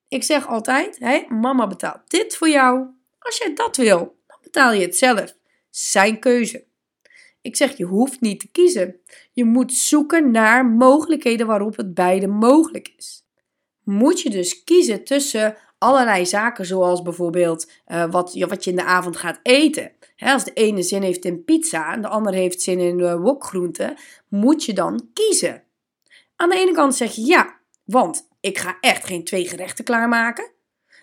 Ik 0.08 0.22
zeg 0.22 0.48
altijd: 0.48 1.00
mama 1.28 1.66
betaalt 1.66 2.00
dit 2.10 2.36
voor 2.36 2.48
jou. 2.48 2.86
Als 3.18 3.38
jij 3.38 3.54
dat 3.54 3.76
wil, 3.76 3.98
dan 4.26 4.38
betaal 4.42 4.72
je 4.72 4.80
het 4.80 4.96
zelf. 4.96 5.36
Zijn 5.70 6.18
keuze. 6.18 6.64
Ik 7.40 7.56
zeg: 7.56 7.76
je 7.76 7.84
hoeft 7.84 8.20
niet 8.20 8.40
te 8.40 8.48
kiezen. 8.48 9.00
Je 9.32 9.44
moet 9.44 9.72
zoeken 9.72 10.30
naar 10.30 10.66
mogelijkheden 10.66 11.46
waarop 11.46 11.76
het 11.76 11.94
beide 11.94 12.26
mogelijk 12.26 12.92
is. 12.96 13.24
Moet 13.82 14.20
je 14.20 14.30
dus 14.30 14.64
kiezen 14.64 15.04
tussen 15.04 15.56
allerlei 15.78 16.26
zaken, 16.26 16.66
zoals 16.66 17.02
bijvoorbeeld 17.02 17.70
uh, 17.88 18.10
wat, 18.10 18.34
wat 18.34 18.64
je 18.64 18.70
in 18.70 18.76
de 18.76 18.84
avond 18.84 19.16
gaat 19.16 19.40
eten. 19.42 19.92
als 20.18 20.44
de 20.44 20.52
ene 20.52 20.82
zin 20.82 21.02
heeft 21.02 21.24
in 21.24 21.44
pizza 21.44 21.92
en 21.92 22.02
de 22.02 22.08
ander 22.08 22.32
heeft 22.32 22.62
zin 22.62 22.78
in 22.78 22.98
uh, 22.98 23.14
wokgroenten, 23.14 23.96
moet 24.28 24.64
je 24.64 24.72
dan 24.72 25.08
kiezen. 25.12 25.63
Aan 26.36 26.48
de 26.48 26.58
ene 26.58 26.72
kant 26.72 26.94
zeg 26.94 27.14
je 27.14 27.24
ja, 27.26 27.60
want 27.84 28.28
ik 28.40 28.58
ga 28.58 28.76
echt 28.80 29.04
geen 29.04 29.24
twee 29.24 29.48
gerechten 29.48 29.84
klaarmaken. 29.84 30.52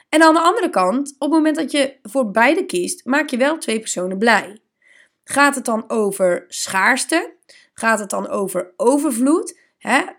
En 0.09 0.21
aan 0.21 0.33
de 0.33 0.39
andere 0.39 0.69
kant, 0.69 1.09
op 1.13 1.19
het 1.19 1.29
moment 1.29 1.55
dat 1.55 1.71
je 1.71 1.99
voor 2.03 2.31
beide 2.31 2.65
kiest, 2.65 3.05
maak 3.05 3.29
je 3.29 3.37
wel 3.37 3.57
twee 3.57 3.79
personen 3.79 4.17
blij. 4.17 4.61
Gaat 5.23 5.55
het 5.55 5.65
dan 5.65 5.89
over 5.89 6.45
schaarste? 6.47 7.35
Gaat 7.73 7.99
het 7.99 8.09
dan 8.09 8.27
over 8.27 8.73
overvloed? 8.77 9.59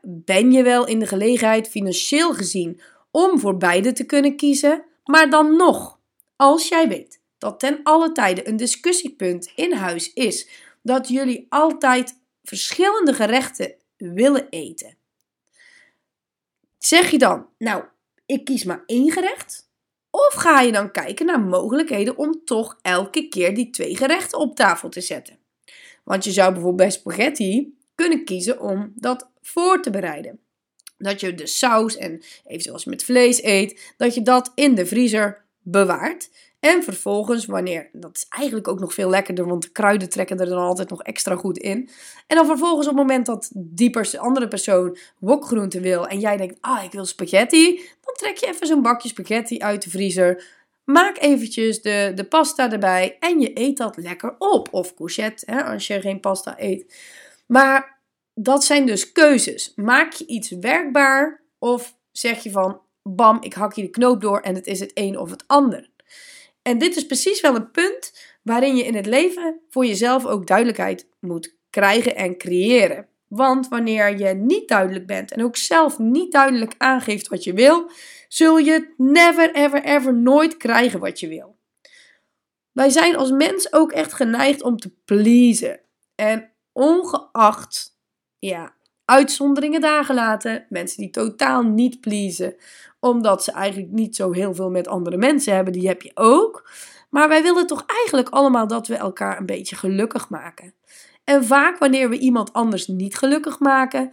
Ben 0.03 0.53
je 0.53 0.63
wel 0.63 0.87
in 0.87 0.99
de 0.99 1.07
gelegenheid, 1.07 1.69
financieel 1.69 2.35
gezien, 2.35 2.81
om 3.11 3.39
voor 3.39 3.57
beide 3.57 3.93
te 3.93 4.05
kunnen 4.05 4.37
kiezen? 4.37 4.85
Maar 5.05 5.31
dan 5.31 5.57
nog, 5.57 5.99
als 6.37 6.69
jij 6.69 6.89
weet 6.89 7.21
dat 7.39 7.61
ten 7.61 7.81
alle 7.83 8.13
tijde 8.13 8.49
een 8.49 8.57
discussiepunt 8.57 9.53
in 9.55 9.73
huis 9.73 10.13
is 10.13 10.49
dat 10.83 11.09
jullie 11.09 11.47
altijd 11.49 12.21
verschillende 12.43 13.15
gerechten 13.15 13.75
willen 13.97 14.49
eten, 14.49 14.97
Zeg 16.85 17.11
je 17.11 17.19
dan, 17.19 17.47
nou, 17.59 17.85
ik 18.27 18.45
kies 18.45 18.65
maar 18.65 18.83
één 18.87 19.11
gerecht? 19.13 19.71
Of 20.11 20.35
ga 20.35 20.61
je 20.61 20.73
dan 20.73 20.91
kijken 20.91 21.27
naar 21.27 21.41
mogelijkheden 21.41 22.17
om 22.17 22.45
toch 22.45 22.79
elke 22.81 23.29
keer 23.29 23.55
die 23.55 23.71
twee 23.71 23.97
gerechten 23.97 24.39
op 24.39 24.57
tafel 24.57 24.89
te 24.89 25.01
zetten? 25.01 25.39
Want 26.05 26.25
je 26.25 26.33
zou 26.33 26.53
bijvoorbeeld 26.53 26.77
bij 26.77 26.91
spaghetti 26.91 27.79
kunnen 27.95 28.25
kiezen 28.25 28.61
om 28.61 28.93
dat 28.95 29.31
voor 29.41 29.83
te 29.83 29.91
bereiden. 29.91 30.41
dat 30.99 31.21
je 31.21 31.35
de 31.35 31.47
saus 31.47 31.97
en 31.97 32.23
eventueel 32.45 32.75
als 32.75 32.85
je 32.85 32.91
met 32.91 33.05
vlees 33.05 33.43
eet, 33.43 33.95
dat 33.97 34.15
je 34.15 34.23
dat 34.23 34.53
in 34.55 34.75
de 34.75 34.87
vriezer 34.87 35.45
bewaart. 35.59 36.31
En 36.63 36.83
vervolgens, 36.83 37.47
wanneer, 37.47 37.89
dat 37.93 38.17
is 38.17 38.27
eigenlijk 38.29 38.69
ook 38.69 38.81
nog 38.81 38.95
veel 38.95 39.11
lekkerder, 39.11 39.47
want 39.47 39.63
de 39.63 39.69
kruiden 39.69 40.09
trekken 40.09 40.39
er 40.39 40.47
dan 40.47 40.59
altijd 40.59 40.91
nog 40.91 41.03
extra 41.03 41.37
goed 41.37 41.59
in. 41.59 41.89
En 42.27 42.37
dan 42.37 42.47
vervolgens 42.47 42.87
op 42.89 42.93
het 42.93 43.03
moment 43.03 43.27
dat 43.27 43.51
die 43.55 44.19
andere 44.19 44.49
persoon 44.49 44.97
wokgroente 45.19 45.81
wil 45.81 46.07
en 46.07 46.21
jij 46.21 46.37
denkt, 46.37 46.59
ah, 46.61 46.85
ik 46.85 46.93
wil 46.93 47.05
spaghetti, 47.05 47.77
dan 48.01 48.15
trek 48.15 48.37
je 48.37 48.47
even 48.47 48.67
zo'n 48.67 48.83
bakje 48.83 49.09
spaghetti 49.09 49.59
uit 49.59 49.83
de 49.83 49.91
vriezer. 49.91 50.45
Maak 50.85 51.19
eventjes 51.19 51.83
de, 51.83 52.13
de 52.15 52.25
pasta 52.25 52.73
erbij 52.73 53.17
en 53.21 53.41
je 53.41 53.51
eet 53.55 53.77
dat 53.77 53.97
lekker 53.97 54.35
op. 54.39 54.69
Of 54.71 54.95
courgette, 54.95 55.65
als 55.65 55.87
je 55.87 56.01
geen 56.01 56.21
pasta 56.21 56.55
eet. 56.59 56.95
Maar 57.47 58.01
dat 58.35 58.65
zijn 58.65 58.87
dus 58.87 59.13
keuzes. 59.13 59.73
Maak 59.77 60.13
je 60.13 60.27
iets 60.27 60.51
werkbaar 60.51 61.43
of 61.59 61.97
zeg 62.13 62.43
je 62.43 62.51
van, 62.51 62.81
bam, 63.03 63.39
ik 63.41 63.55
hak 63.55 63.73
je 63.73 63.83
de 63.83 63.91
knoop 63.91 64.21
door 64.21 64.41
en 64.41 64.55
het 64.55 64.67
is 64.67 64.81
het 64.81 64.91
een 64.95 65.19
of 65.19 65.31
het 65.31 65.45
ander. 65.47 65.91
En 66.63 66.79
dit 66.79 66.97
is 66.97 67.07
precies 67.07 67.41
wel 67.41 67.55
een 67.55 67.71
punt 67.71 68.13
waarin 68.43 68.77
je 68.77 68.85
in 68.85 68.95
het 68.95 69.07
leven 69.07 69.61
voor 69.69 69.87
jezelf 69.87 70.27
ook 70.27 70.47
duidelijkheid 70.47 71.09
moet 71.21 71.57
krijgen 71.71 72.17
en 72.17 72.39
creëren. 72.39 73.07
Want 73.29 73.69
wanneer 73.69 74.19
je 74.19 74.35
niet 74.35 74.69
duidelijk 74.69 75.07
bent 75.07 75.33
en 75.33 75.45
ook 75.45 75.57
zelf 75.57 75.99
niet 75.99 76.33
duidelijk 76.33 76.75
aangeeft 76.79 77.29
wat 77.29 77.45
je 77.45 77.53
wil, 77.53 77.91
zul 78.29 78.59
je 78.59 78.95
never, 78.97 79.55
ever, 79.55 79.85
ever 79.85 80.15
nooit 80.15 80.57
krijgen 80.57 81.01
wat 81.01 81.21
je 81.21 81.29
wil. 81.29 81.57
Wij 82.73 82.91
zijn 82.91 83.17
als 83.17 83.31
mens 83.31 83.73
ook 83.73 83.93
echt 83.93 84.13
geneigd 84.13 84.63
om 84.63 84.77
te 84.77 84.91
pleasen. 85.05 85.81
En 86.15 86.53
ongeacht, 86.73 87.99
ja, 88.39 88.75
uitzonderingen 89.13 89.81
dagen 89.81 90.15
laten, 90.15 90.67
mensen 90.69 91.01
die 91.01 91.11
totaal 91.11 91.63
niet 91.63 92.01
pleasen, 92.01 92.55
omdat 93.01 93.45
ze 93.45 93.53
eigenlijk 93.53 93.93
niet 93.93 94.17
zo 94.17 94.33
heel 94.33 94.55
veel 94.55 94.71
met 94.71 94.89
andere 94.89 95.17
mensen 95.17 95.55
hebben, 95.55 95.73
die 95.73 95.89
heb 95.89 96.03
je 96.03 96.11
ook. 96.15 96.71
Maar 97.11 97.29
wij 97.29 97.43
willen 97.43 97.67
toch 97.67 97.85
eigenlijk 97.87 98.29
allemaal 98.29 98.67
dat 98.67 98.87
we 98.87 98.95
elkaar 98.95 99.39
een 99.39 99.47
beetje 99.47 99.77
gelukkig 99.77 100.29
maken. 100.29 100.75
En 101.25 101.45
vaak 101.45 101.79
wanneer 101.79 102.09
we 102.09 102.19
iemand 102.19 102.53
anders 102.53 102.87
niet 102.87 103.17
gelukkig 103.17 103.59
maken, 103.59 104.13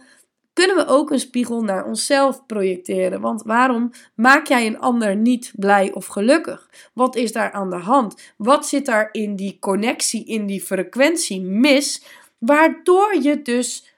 kunnen 0.52 0.76
we 0.76 0.86
ook 0.86 1.10
een 1.10 1.20
spiegel 1.20 1.62
naar 1.62 1.84
onszelf 1.84 2.46
projecteren. 2.46 3.20
Want 3.20 3.42
waarom 3.42 3.90
maak 4.14 4.46
jij 4.46 4.66
een 4.66 4.80
ander 4.80 5.16
niet 5.16 5.52
blij 5.56 5.92
of 5.92 6.06
gelukkig? 6.06 6.70
Wat 6.92 7.16
is 7.16 7.32
daar 7.32 7.52
aan 7.52 7.70
de 7.70 7.76
hand? 7.76 8.32
Wat 8.36 8.66
zit 8.66 8.86
daar 8.86 9.08
in 9.12 9.36
die 9.36 9.56
connectie, 9.60 10.24
in 10.24 10.46
die 10.46 10.60
frequentie 10.60 11.40
mis, 11.40 12.04
waardoor 12.38 13.16
je 13.22 13.42
dus 13.42 13.89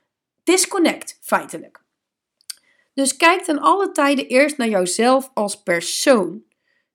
disconnect 0.42 1.18
feitelijk? 1.20 1.80
Dus 2.94 3.16
kijk 3.16 3.42
ten 3.42 3.58
alle 3.58 3.92
tijden 3.92 4.26
eerst 4.26 4.56
naar 4.56 4.68
jouzelf 4.68 5.30
als 5.34 5.62
persoon. 5.62 6.42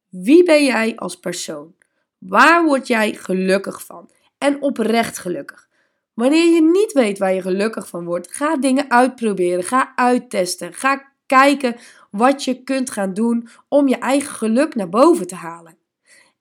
Wie 0.10 0.44
ben 0.44 0.66
jij 0.66 0.96
als 0.96 1.16
persoon? 1.20 1.76
Waar 2.18 2.66
word 2.66 2.88
jij 2.88 3.14
gelukkig 3.14 3.86
van? 3.86 4.10
En 4.38 4.62
oprecht 4.62 5.18
gelukkig. 5.18 5.68
Wanneer 6.14 6.54
je 6.54 6.62
niet 6.62 6.92
weet 6.92 7.18
waar 7.18 7.34
je 7.34 7.42
gelukkig 7.42 7.88
van 7.88 8.06
wordt, 8.06 8.36
ga 8.36 8.58
dingen 8.58 8.92
uitproberen. 8.92 9.64
Ga 9.64 9.92
uittesten. 9.96 10.74
Ga 10.74 11.12
kijken 11.26 11.76
wat 12.12 12.44
je 12.44 12.64
kunt 12.64 12.90
gaan 12.90 13.14
doen 13.14 13.50
om 13.68 13.88
je 13.88 13.98
eigen 13.98 14.36
geluk 14.36 14.76
naar 14.76 14.90
boven 14.90 15.28
te 15.28 15.36
halen. 15.36 15.78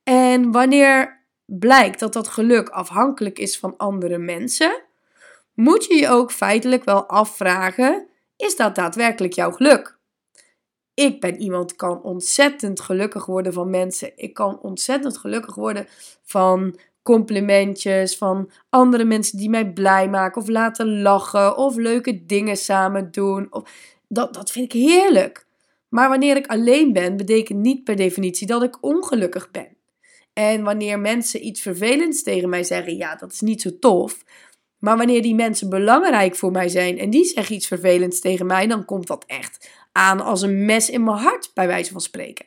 En 0.03 0.51
wanneer 0.51 1.25
blijkt 1.45 1.99
dat 1.99 2.13
dat 2.13 2.27
geluk 2.27 2.69
afhankelijk 2.69 3.39
is 3.39 3.59
van 3.59 3.77
andere 3.77 4.17
mensen, 4.17 4.81
moet 5.57 5.85
je 5.85 5.95
je 5.95 6.09
ook 6.09 6.31
feitelijk 6.31 6.83
wel 6.83 7.05
afvragen: 7.05 8.07
is 8.35 8.55
dat 8.55 8.75
daadwerkelijk 8.75 9.33
jouw 9.33 9.51
geluk? 9.51 9.97
Ik 10.93 11.21
ben 11.21 11.41
iemand 11.41 11.75
kan 11.75 12.01
ontzettend 12.01 12.79
gelukkig 12.79 13.25
worden 13.25 13.53
van 13.53 13.69
mensen. 13.69 14.11
Ik 14.15 14.33
kan 14.33 14.59
ontzettend 14.61 15.17
gelukkig 15.17 15.55
worden 15.55 15.87
van 16.23 16.79
complimentjes, 17.03 18.17
van 18.17 18.51
andere 18.69 19.03
mensen 19.03 19.37
die 19.37 19.49
mij 19.49 19.71
blij 19.71 20.09
maken 20.09 20.41
of 20.41 20.47
laten 20.47 21.01
lachen 21.01 21.57
of 21.57 21.75
leuke 21.75 22.25
dingen 22.25 22.57
samen 22.57 23.11
doen. 23.11 23.47
Of, 23.49 23.69
dat, 24.07 24.33
dat 24.33 24.51
vind 24.51 24.73
ik 24.73 24.81
heerlijk. 24.81 25.45
Maar 25.89 26.09
wanneer 26.09 26.35
ik 26.35 26.47
alleen 26.47 26.93
ben, 26.93 27.17
betekent 27.17 27.59
niet 27.59 27.83
per 27.83 27.95
definitie 27.95 28.47
dat 28.47 28.63
ik 28.63 28.83
ongelukkig 28.83 29.51
ben. 29.51 29.77
En 30.33 30.63
wanneer 30.63 30.99
mensen 30.99 31.45
iets 31.45 31.61
vervelends 31.61 32.23
tegen 32.23 32.49
mij 32.49 32.63
zeggen, 32.63 32.97
ja, 32.97 33.15
dat 33.15 33.31
is 33.31 33.41
niet 33.41 33.61
zo 33.61 33.79
tof. 33.79 34.23
Maar 34.87 34.97
wanneer 34.97 35.21
die 35.21 35.35
mensen 35.35 35.69
belangrijk 35.69 36.35
voor 36.35 36.51
mij 36.51 36.69
zijn 36.69 36.99
en 36.99 37.09
die 37.09 37.25
zeggen 37.25 37.55
iets 37.55 37.67
vervelends 37.67 38.19
tegen 38.19 38.45
mij, 38.45 38.67
dan 38.67 38.85
komt 38.85 39.07
dat 39.07 39.23
echt 39.25 39.69
aan 39.91 40.21
als 40.21 40.41
een 40.41 40.65
mes 40.65 40.89
in 40.89 41.03
mijn 41.03 41.17
hart, 41.17 41.51
bij 41.53 41.67
wijze 41.67 41.91
van 41.91 42.01
spreken. 42.01 42.45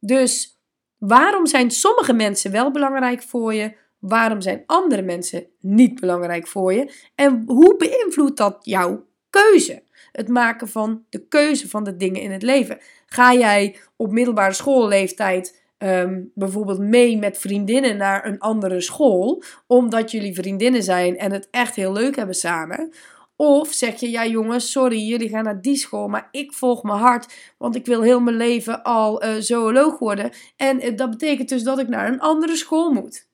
Dus 0.00 0.60
waarom 0.98 1.46
zijn 1.46 1.70
sommige 1.70 2.12
mensen 2.12 2.50
wel 2.50 2.70
belangrijk 2.70 3.22
voor 3.22 3.54
je? 3.54 3.76
Waarom 3.98 4.40
zijn 4.40 4.62
andere 4.66 5.02
mensen 5.02 5.46
niet 5.60 6.00
belangrijk 6.00 6.46
voor 6.46 6.72
je? 6.72 6.92
En 7.14 7.42
hoe 7.46 7.76
beïnvloedt 7.76 8.36
dat 8.36 8.58
jouw 8.60 9.06
keuze? 9.30 9.82
Het 10.12 10.28
maken 10.28 10.68
van 10.68 11.04
de 11.08 11.26
keuze 11.28 11.68
van 11.68 11.84
de 11.84 11.96
dingen 11.96 12.20
in 12.20 12.30
het 12.30 12.42
leven. 12.42 12.78
Ga 13.06 13.34
jij 13.34 13.76
op 13.96 14.12
middelbare 14.12 14.54
schoolleeftijd 14.54 15.57
Ehm, 15.78 16.22
bijvoorbeeld 16.34 16.78
mee 16.78 17.18
met 17.18 17.38
vriendinnen 17.38 17.96
naar 17.96 18.26
een 18.26 18.38
andere 18.38 18.80
school, 18.80 19.42
omdat 19.66 20.10
jullie 20.10 20.34
vriendinnen 20.34 20.82
zijn 20.82 21.18
en 21.18 21.32
het 21.32 21.48
echt 21.50 21.74
heel 21.74 21.92
leuk 21.92 22.16
hebben 22.16 22.34
samen. 22.34 22.92
Of 23.36 23.72
zeg 23.72 24.00
je, 24.00 24.10
ja 24.10 24.26
jongens, 24.26 24.70
sorry, 24.70 25.06
jullie 25.06 25.28
gaan 25.28 25.44
naar 25.44 25.60
die 25.60 25.76
school, 25.76 26.08
maar 26.08 26.28
ik 26.30 26.52
volg 26.52 26.82
mijn 26.82 26.98
hart, 26.98 27.54
want 27.58 27.76
ik 27.76 27.86
wil 27.86 28.02
heel 28.02 28.20
mijn 28.20 28.36
leven 28.36 28.82
al 28.82 29.24
uh, 29.24 29.34
zooloog 29.38 29.98
worden. 29.98 30.30
En 30.56 30.86
uh, 30.86 30.96
dat 30.96 31.10
betekent 31.10 31.48
dus 31.48 31.62
dat 31.62 31.78
ik 31.78 31.88
naar 31.88 32.08
een 32.08 32.20
andere 32.20 32.56
school 32.56 32.92
moet. 32.92 33.28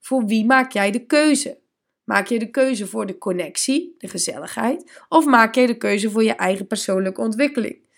Voor 0.00 0.26
wie 0.26 0.44
maak 0.44 0.72
jij 0.72 0.90
de 0.90 1.06
keuze? 1.06 1.58
Maak 2.04 2.26
je 2.26 2.38
de 2.38 2.50
keuze 2.50 2.86
voor 2.86 3.06
de 3.06 3.18
connectie, 3.18 3.94
de 3.98 4.08
gezelligheid, 4.08 5.02
of 5.08 5.24
maak 5.24 5.54
je 5.54 5.66
de 5.66 5.76
keuze 5.76 6.10
voor 6.10 6.24
je 6.24 6.34
eigen 6.34 6.66
persoonlijke 6.66 7.20
ontwikkeling? 7.20 7.88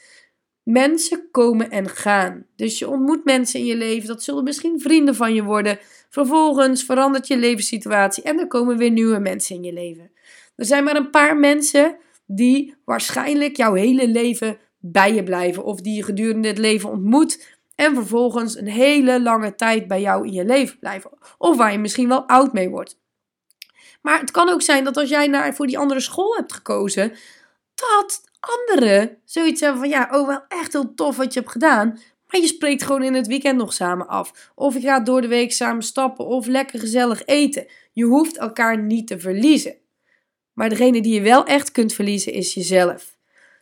Mensen 0.62 1.28
komen 1.30 1.70
en 1.70 1.88
gaan. 1.88 2.46
Dus 2.56 2.78
je 2.78 2.88
ontmoet 2.88 3.24
mensen 3.24 3.60
in 3.60 3.66
je 3.66 3.76
leven. 3.76 4.08
Dat 4.08 4.22
zullen 4.22 4.44
misschien 4.44 4.80
vrienden 4.80 5.14
van 5.14 5.34
je 5.34 5.42
worden. 5.42 5.78
Vervolgens 6.10 6.84
verandert 6.84 7.26
je 7.26 7.36
levenssituatie 7.36 8.22
en 8.22 8.38
er 8.38 8.46
komen 8.46 8.76
weer 8.76 8.90
nieuwe 8.90 9.18
mensen 9.18 9.56
in 9.56 9.62
je 9.62 9.72
leven. 9.72 10.10
Er 10.56 10.64
zijn 10.64 10.84
maar 10.84 10.96
een 10.96 11.10
paar 11.10 11.36
mensen 11.36 11.96
die 12.26 12.74
waarschijnlijk 12.84 13.56
jouw 13.56 13.74
hele 13.74 14.08
leven 14.08 14.58
bij 14.78 15.14
je 15.14 15.22
blijven. 15.22 15.64
Of 15.64 15.80
die 15.80 15.94
je 15.94 16.02
gedurende 16.02 16.48
het 16.48 16.58
leven 16.58 16.90
ontmoet. 16.90 17.58
En 17.74 17.94
vervolgens 17.94 18.56
een 18.56 18.68
hele 18.68 19.22
lange 19.22 19.54
tijd 19.54 19.88
bij 19.88 20.00
jou 20.00 20.26
in 20.26 20.32
je 20.32 20.44
leven 20.44 20.78
blijven. 20.78 21.10
Of 21.38 21.56
waar 21.56 21.72
je 21.72 21.78
misschien 21.78 22.08
wel 22.08 22.28
oud 22.28 22.52
mee 22.52 22.68
wordt. 22.68 23.00
Maar 24.02 24.20
het 24.20 24.30
kan 24.30 24.48
ook 24.48 24.62
zijn 24.62 24.84
dat 24.84 24.96
als 24.96 25.08
jij 25.08 25.26
naar, 25.26 25.54
voor 25.54 25.66
die 25.66 25.78
andere 25.78 26.00
school 26.00 26.34
hebt 26.34 26.52
gekozen, 26.52 27.12
dat 27.74 28.22
anderen 28.42 29.18
zoiets 29.24 29.60
hebben 29.60 29.80
van 29.80 29.88
ja, 29.88 30.08
oh 30.12 30.26
wel 30.26 30.44
echt 30.48 30.72
heel 30.72 30.94
tof 30.94 31.16
wat 31.16 31.32
je 31.32 31.40
hebt 31.40 31.52
gedaan. 31.52 31.98
Maar 32.30 32.40
je 32.40 32.46
spreekt 32.46 32.82
gewoon 32.82 33.02
in 33.02 33.14
het 33.14 33.26
weekend 33.26 33.58
nog 33.58 33.72
samen 33.72 34.08
af. 34.08 34.50
Of 34.54 34.74
je 34.74 34.80
gaat 34.80 35.06
door 35.06 35.20
de 35.20 35.28
week 35.28 35.52
samen 35.52 35.82
stappen 35.82 36.26
of 36.26 36.46
lekker 36.46 36.78
gezellig 36.78 37.24
eten. 37.24 37.66
Je 37.92 38.04
hoeft 38.04 38.38
elkaar 38.38 38.78
niet 38.78 39.06
te 39.06 39.18
verliezen. 39.18 39.76
Maar 40.52 40.68
degene 40.68 41.02
die 41.02 41.14
je 41.14 41.20
wel 41.20 41.44
echt 41.44 41.72
kunt 41.72 41.92
verliezen 41.92 42.32
is 42.32 42.54
jezelf. 42.54 43.16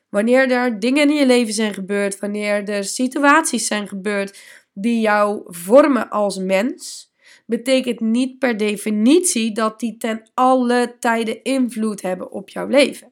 Wanneer 0.09 0.51
er 0.51 0.81
dingen 0.81 1.09
in 1.09 1.15
je 1.15 1.27
leven 1.27 1.55
zijn 1.55 1.75
gebeurd, 1.75 2.19
wanneer 2.19 2.69
er 2.69 2.85
situaties 2.85 3.67
zijn 3.67 3.89
gebeurd 3.89 4.39
die 4.73 5.01
jou 5.01 5.43
vormen 5.45 6.11
als 6.11 6.39
mens, 6.39 7.13
betekent 7.47 8.01
niet 8.01 8.39
per 8.39 8.57
definitie 8.57 9.53
dat 9.53 9.81
die 9.81 9.97
ten 9.97 10.31
alle 10.35 10.97
tijden 10.99 11.43
invloed 11.43 12.03
hebben 12.03 12.31
op 12.31 12.49
jouw 12.49 12.67
leven. 12.67 13.10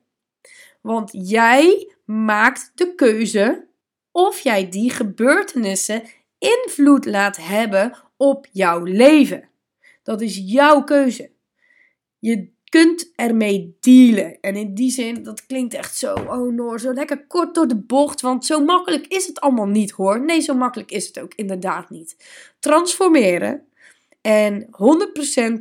Want 0.80 1.11
jij 1.12 1.92
maakt 2.04 2.73
de 2.75 2.94
keuze 2.94 3.66
of 4.12 4.40
jij 4.40 4.68
die 4.68 4.90
gebeurtenissen 4.90 6.02
invloed 6.38 7.04
laat 7.04 7.37
hebben 7.37 7.97
op 8.16 8.47
jouw 8.52 8.85
leven. 8.85 9.49
Dat 10.02 10.20
is 10.20 10.42
jouw 10.44 10.85
keuze. 10.85 11.30
Je 12.18 12.50
kunt 12.64 13.12
ermee 13.14 13.76
dealen. 13.80 14.40
En 14.40 14.56
in 14.56 14.75
die 14.75 14.90
zin, 14.90 15.23
dat 15.23 15.47
klinkt 15.47 15.75
echt 15.75 15.97
zo, 15.97 16.14
oh 16.14 16.52
Noor, 16.52 16.80
zo 16.80 16.92
lekker 16.92 17.26
kort 17.26 17.54
door 17.54 17.68
de 17.68 17.76
bocht. 17.76 18.20
Want 18.20 18.47
zo 18.47 18.64
makkelijk 18.64 19.06
is 19.06 19.26
het 19.26 19.40
allemaal 19.40 19.66
niet 19.66 19.90
hoor. 19.90 20.20
Nee, 20.20 20.40
zo 20.40 20.54
makkelijk 20.54 20.90
is 20.90 21.06
het 21.06 21.20
ook 21.20 21.35
inderdaad 21.35 21.90
niet. 21.90 22.16
Transformeren 22.58 23.66
en 24.20 24.66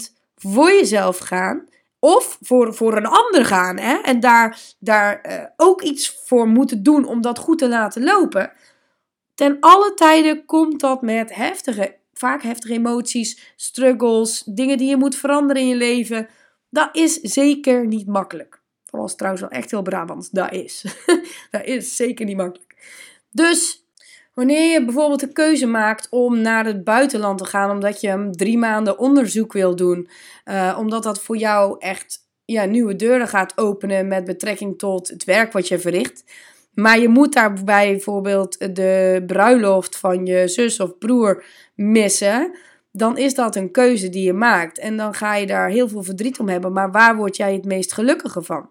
100% 0.10 0.14
voor 0.36 0.70
jezelf 0.70 1.18
gaan 1.18 1.68
of 2.00 2.38
voor, 2.42 2.74
voor 2.74 2.98
een 2.98 3.06
ander 3.06 3.46
gaan 3.46 3.78
hè, 3.78 3.98
en 3.98 4.20
daar, 4.20 4.60
daar 4.80 5.22
uh, 5.28 5.44
ook 5.56 5.82
iets 5.82 6.22
voor 6.26 6.48
moeten 6.48 6.84
doen 6.84 7.06
om 7.06 7.22
dat 7.22 7.40
goed 7.40 7.58
te 7.58 7.68
laten 7.68 8.04
lopen. 8.04 8.52
Ten 9.36 9.58
alle 9.60 9.94
tijden 9.94 10.46
komt 10.46 10.80
dat 10.80 11.02
met 11.02 11.36
heftige, 11.36 11.96
vaak 12.14 12.44
heftige 12.44 12.74
emoties, 12.74 13.54
struggles, 13.56 14.44
dingen 14.46 14.78
die 14.78 14.90
je 14.90 14.98
moet 14.98 15.16
veranderen 15.16 15.62
in 15.62 15.68
je 15.68 15.76
leven. 15.76 16.28
Dat 16.70 16.90
is 16.92 17.14
zeker 17.14 17.88
niet 17.88 18.08
makkelijk. 18.08 18.62
Was 18.90 19.16
trouwens 19.16 19.44
wel 19.44 19.52
echt 19.52 19.72
heel 19.72 19.82
Brabants. 19.82 20.30
Dat 20.30 20.52
is. 20.52 20.84
dat 21.52 21.66
is 21.66 21.96
zeker 21.96 22.26
niet 22.26 22.38
makkelijk. 22.38 22.76
Dus 23.32 23.87
wanneer 24.38 24.72
je 24.72 24.86
bijvoorbeeld 24.86 25.22
een 25.22 25.34
keuze 25.34 25.66
maakt 25.66 26.08
om 26.10 26.42
naar 26.42 26.66
het 26.66 26.84
buitenland 26.84 27.38
te 27.38 27.46
gaan, 27.46 27.72
omdat 27.72 28.02
je 28.02 28.28
drie 28.32 28.58
maanden 28.58 29.00
onderzoek 29.00 29.54
wil 29.54 29.76
doen, 29.76 30.10
uh, 30.46 30.76
omdat 30.80 31.04
dat 31.04 31.22
voor 31.22 31.38
jou 31.38 31.76
echt 31.80 32.20
ja, 32.46 32.66
nieuwe 32.66 32.96
deuren 32.96 33.28
gaat 33.28 33.58
openen 33.58 34.08
met 34.08 34.26
betrekking 34.26 34.78
tot 34.78 35.08
het 35.08 35.24
werk 35.24 35.52
wat 35.52 35.68
je 35.68 35.80
verricht. 35.80 36.24
Maar 36.74 37.00
je 37.00 37.08
moet 37.08 37.34
daarbij 37.34 37.92
bijvoorbeeld 37.92 38.76
de 38.76 39.24
bruiloft 39.28 39.98
van 39.98 40.26
je 40.26 40.48
zus 40.48 40.80
of 40.80 40.98
broer 40.98 41.46
missen. 41.76 42.58
Dan 42.92 43.18
is 43.18 43.34
dat 43.34 43.56
een 43.56 43.72
keuze 43.72 44.10
die 44.10 44.24
je 44.24 44.34
maakt. 44.34 44.80
En 44.80 44.98
dan 44.98 45.14
ga 45.14 45.36
je 45.36 45.46
daar 45.46 45.70
heel 45.70 45.88
veel 45.88 46.04
verdriet 46.04 46.40
om 46.40 46.50
hebben. 46.50 46.74
Maar 46.74 46.92
waar 46.92 47.16
word 47.16 47.38
jij 47.38 47.54
het 47.54 47.66
meest 47.66 47.94
gelukkige 47.94 48.42
van? 48.42 48.70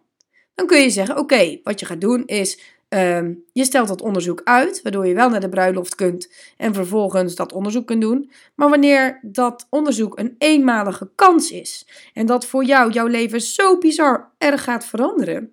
Dan 0.54 0.66
kun 0.66 0.80
je 0.80 0.90
zeggen: 0.90 1.18
Oké, 1.18 1.60
wat 1.62 1.80
je 1.80 1.86
gaat 1.86 2.00
doen 2.00 2.26
is. 2.26 2.75
Ehm, 2.96 3.34
je 3.52 3.64
stelt 3.64 3.88
dat 3.88 4.02
onderzoek 4.02 4.40
uit, 4.44 4.82
waardoor 4.82 5.06
je 5.06 5.14
wel 5.14 5.28
naar 5.28 5.40
de 5.40 5.48
bruiloft 5.48 5.94
kunt 5.94 6.32
en 6.56 6.74
vervolgens 6.74 7.34
dat 7.34 7.52
onderzoek 7.52 7.86
kunt 7.86 8.00
doen. 8.00 8.30
Maar 8.54 8.68
wanneer 8.68 9.20
dat 9.22 9.66
onderzoek 9.70 10.18
een 10.18 10.34
eenmalige 10.38 11.10
kans 11.14 11.50
is 11.50 11.88
en 12.14 12.26
dat 12.26 12.46
voor 12.46 12.64
jou 12.64 12.92
jouw 12.92 13.06
leven 13.06 13.40
zo 13.40 13.78
bizar 13.78 14.32
erg 14.38 14.64
gaat 14.64 14.84
veranderen, 14.84 15.52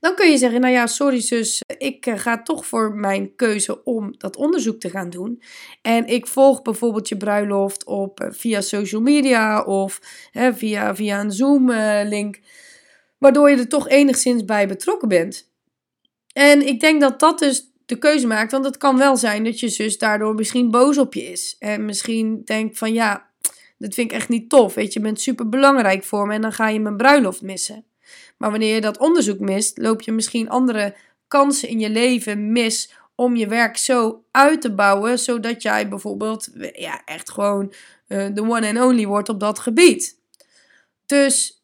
dan 0.00 0.14
kun 0.14 0.30
je 0.30 0.38
zeggen, 0.38 0.60
nou 0.60 0.72
ja, 0.72 0.86
sorry 0.86 1.20
zus, 1.20 1.62
ik 1.78 2.06
eh, 2.06 2.18
ga 2.18 2.42
toch 2.42 2.66
voor 2.66 2.94
mijn 2.94 3.34
keuze 3.34 3.84
om 3.84 4.14
dat 4.18 4.36
onderzoek 4.36 4.80
te 4.80 4.90
gaan 4.90 5.10
doen. 5.10 5.42
En 5.82 6.06
ik 6.06 6.26
volg 6.26 6.62
bijvoorbeeld 6.62 7.08
je 7.08 7.16
bruiloft 7.16 7.84
op, 7.84 8.20
eh, 8.20 8.28
via 8.30 8.60
social 8.60 9.00
media 9.00 9.62
of 9.62 10.00
via, 10.32 10.94
via 10.94 11.20
een 11.20 11.32
Zoom-link, 11.32 12.36
eh, 12.36 12.42
waardoor 13.18 13.50
je 13.50 13.56
er 13.56 13.68
toch 13.68 13.88
enigszins 13.88 14.44
bij 14.44 14.68
betrokken 14.68 15.08
bent. 15.08 15.47
En 16.38 16.66
ik 16.66 16.80
denk 16.80 17.00
dat 17.00 17.20
dat 17.20 17.38
dus 17.38 17.70
de 17.86 17.98
keuze 17.98 18.26
maakt, 18.26 18.52
want 18.52 18.64
het 18.64 18.76
kan 18.76 18.98
wel 18.98 19.16
zijn 19.16 19.44
dat 19.44 19.60
je 19.60 19.68
zus 19.68 19.98
daardoor 19.98 20.34
misschien 20.34 20.70
boos 20.70 20.98
op 20.98 21.14
je 21.14 21.22
is. 21.22 21.56
En 21.58 21.84
misschien 21.84 22.42
denkt 22.44 22.78
van 22.78 22.92
ja, 22.92 23.28
dat 23.78 23.94
vind 23.94 24.10
ik 24.10 24.16
echt 24.16 24.28
niet 24.28 24.48
tof, 24.48 24.74
weet 24.74 24.92
je, 24.92 24.98
je 24.98 25.04
bent 25.04 25.20
super 25.20 25.48
belangrijk 25.48 26.04
voor 26.04 26.26
me 26.26 26.34
en 26.34 26.40
dan 26.40 26.52
ga 26.52 26.68
je 26.68 26.80
mijn 26.80 26.96
bruiloft 26.96 27.42
missen. 27.42 27.84
Maar 28.36 28.50
wanneer 28.50 28.74
je 28.74 28.80
dat 28.80 28.98
onderzoek 28.98 29.38
mist, 29.38 29.78
loop 29.78 30.02
je 30.02 30.12
misschien 30.12 30.48
andere 30.48 30.94
kansen 31.28 31.68
in 31.68 31.80
je 31.80 31.90
leven 31.90 32.52
mis 32.52 32.92
om 33.14 33.36
je 33.36 33.46
werk 33.46 33.76
zo 33.76 34.24
uit 34.30 34.60
te 34.60 34.74
bouwen, 34.74 35.18
zodat 35.18 35.62
jij 35.62 35.88
bijvoorbeeld 35.88 36.48
ja, 36.72 37.04
echt 37.04 37.30
gewoon 37.30 37.72
uh, 38.08 38.26
de 38.34 38.42
one 38.42 38.68
and 38.68 38.86
only 38.86 39.06
wordt 39.06 39.28
op 39.28 39.40
dat 39.40 39.58
gebied. 39.58 40.18
Dus 41.06 41.62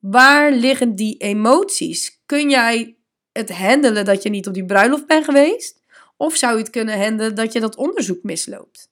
waar 0.00 0.52
liggen 0.52 0.94
die 0.94 1.16
emoties? 1.16 2.20
Kun 2.26 2.50
jij 2.50 2.95
het 3.36 3.50
handelen 3.50 4.04
dat 4.04 4.22
je 4.22 4.28
niet 4.28 4.46
op 4.46 4.54
die 4.54 4.64
bruiloft 4.64 5.06
bent 5.06 5.24
geweest? 5.24 5.84
Of 6.16 6.36
zou 6.36 6.52
je 6.52 6.58
het 6.58 6.70
kunnen 6.70 7.00
handelen 7.00 7.34
dat 7.34 7.52
je 7.52 7.60
dat 7.60 7.76
onderzoek 7.76 8.22
misloopt? 8.22 8.90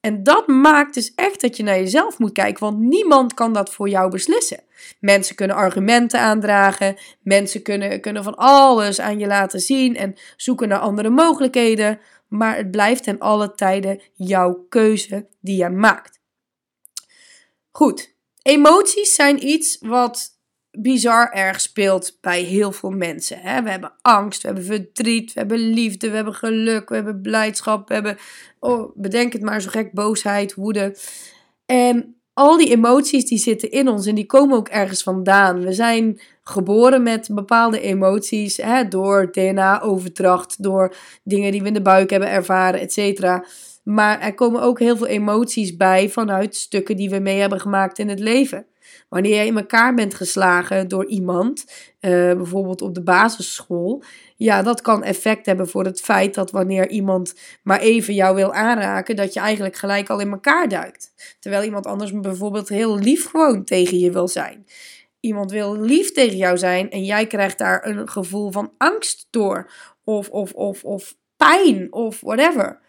En 0.00 0.22
dat 0.22 0.46
maakt 0.46 0.94
dus 0.94 1.14
echt 1.14 1.40
dat 1.40 1.56
je 1.56 1.62
naar 1.62 1.78
jezelf 1.78 2.18
moet 2.18 2.32
kijken, 2.32 2.64
want 2.64 2.78
niemand 2.78 3.34
kan 3.34 3.52
dat 3.52 3.74
voor 3.74 3.88
jou 3.88 4.10
beslissen. 4.10 4.60
Mensen 5.00 5.34
kunnen 5.34 5.56
argumenten 5.56 6.20
aandragen, 6.20 6.96
mensen 7.20 7.62
kunnen, 7.62 8.00
kunnen 8.00 8.24
van 8.24 8.34
alles 8.34 9.00
aan 9.00 9.18
je 9.18 9.26
laten 9.26 9.60
zien 9.60 9.96
en 9.96 10.14
zoeken 10.36 10.68
naar 10.68 10.78
andere 10.78 11.10
mogelijkheden, 11.10 12.00
maar 12.28 12.56
het 12.56 12.70
blijft 12.70 13.02
ten 13.02 13.18
alle 13.18 13.54
tijden 13.54 14.00
jouw 14.14 14.66
keuze 14.68 15.26
die 15.40 15.56
je 15.56 15.68
maakt. 15.68 16.20
Goed, 17.70 18.14
emoties 18.42 19.14
zijn 19.14 19.46
iets 19.46 19.78
wat 19.80 20.31
bizar 20.72 21.30
erg 21.30 21.60
speelt 21.60 22.18
bij 22.20 22.42
heel 22.42 22.72
veel 22.72 22.90
mensen. 22.90 23.38
Hè? 23.40 23.62
We 23.62 23.70
hebben 23.70 23.92
angst, 24.02 24.42
we 24.42 24.48
hebben 24.48 24.64
verdriet, 24.64 25.32
we 25.32 25.40
hebben 25.40 25.58
liefde, 25.58 26.10
we 26.10 26.16
hebben 26.16 26.34
geluk, 26.34 26.88
we 26.88 26.94
hebben 26.94 27.20
blijdschap, 27.20 27.88
we 27.88 27.94
hebben, 27.94 28.16
oh, 28.58 28.90
bedenk 28.94 29.32
het 29.32 29.42
maar 29.42 29.60
zo 29.60 29.70
gek, 29.70 29.92
boosheid, 29.92 30.54
woede. 30.54 30.96
En 31.66 32.16
al 32.32 32.56
die 32.56 32.70
emoties 32.70 33.24
die 33.24 33.38
zitten 33.38 33.70
in 33.70 33.88
ons 33.88 34.06
en 34.06 34.14
die 34.14 34.26
komen 34.26 34.56
ook 34.56 34.68
ergens 34.68 35.02
vandaan. 35.02 35.64
We 35.64 35.72
zijn 35.72 36.20
geboren 36.42 37.02
met 37.02 37.28
bepaalde 37.32 37.80
emoties 37.80 38.56
hè, 38.56 38.88
door 38.88 39.32
DNA-overdracht, 39.32 40.62
door 40.62 40.94
dingen 41.24 41.52
die 41.52 41.60
we 41.60 41.68
in 41.68 41.74
de 41.74 41.82
buik 41.82 42.10
hebben 42.10 42.30
ervaren, 42.30 42.80
etc. 42.80 43.38
Maar 43.84 44.20
er 44.20 44.34
komen 44.34 44.62
ook 44.62 44.78
heel 44.78 44.96
veel 44.96 45.06
emoties 45.06 45.76
bij 45.76 46.08
vanuit 46.08 46.56
stukken 46.56 46.96
die 46.96 47.10
we 47.10 47.18
mee 47.18 47.40
hebben 47.40 47.60
gemaakt 47.60 47.98
in 47.98 48.08
het 48.08 48.20
leven. 48.20 48.66
Wanneer 49.08 49.36
je 49.36 49.46
in 49.46 49.56
elkaar 49.56 49.94
bent 49.94 50.14
geslagen 50.14 50.88
door 50.88 51.06
iemand, 51.06 51.64
uh, 52.00 52.10
bijvoorbeeld 52.10 52.82
op 52.82 52.94
de 52.94 53.02
basisschool, 53.02 54.02
ja, 54.36 54.62
dat 54.62 54.80
kan 54.80 55.02
effect 55.02 55.46
hebben 55.46 55.68
voor 55.68 55.84
het 55.84 56.00
feit 56.00 56.34
dat 56.34 56.50
wanneer 56.50 56.88
iemand 56.88 57.34
maar 57.62 57.80
even 57.80 58.14
jou 58.14 58.34
wil 58.34 58.54
aanraken, 58.54 59.16
dat 59.16 59.32
je 59.32 59.40
eigenlijk 59.40 59.76
gelijk 59.76 60.10
al 60.10 60.20
in 60.20 60.30
elkaar 60.30 60.68
duikt. 60.68 61.12
Terwijl 61.38 61.64
iemand 61.64 61.86
anders 61.86 62.20
bijvoorbeeld 62.20 62.68
heel 62.68 62.98
lief 62.98 63.30
gewoon 63.30 63.64
tegen 63.64 63.98
je 63.98 64.10
wil 64.10 64.28
zijn. 64.28 64.66
Iemand 65.20 65.50
wil 65.50 65.80
lief 65.80 66.12
tegen 66.12 66.36
jou 66.36 66.58
zijn 66.58 66.90
en 66.90 67.04
jij 67.04 67.26
krijgt 67.26 67.58
daar 67.58 67.86
een 67.86 68.08
gevoel 68.08 68.50
van 68.50 68.72
angst 68.78 69.26
door, 69.30 69.70
of, 70.04 70.28
of, 70.28 70.52
of, 70.52 70.84
of 70.84 71.16
pijn, 71.36 71.92
of 71.92 72.20
whatever. 72.20 72.80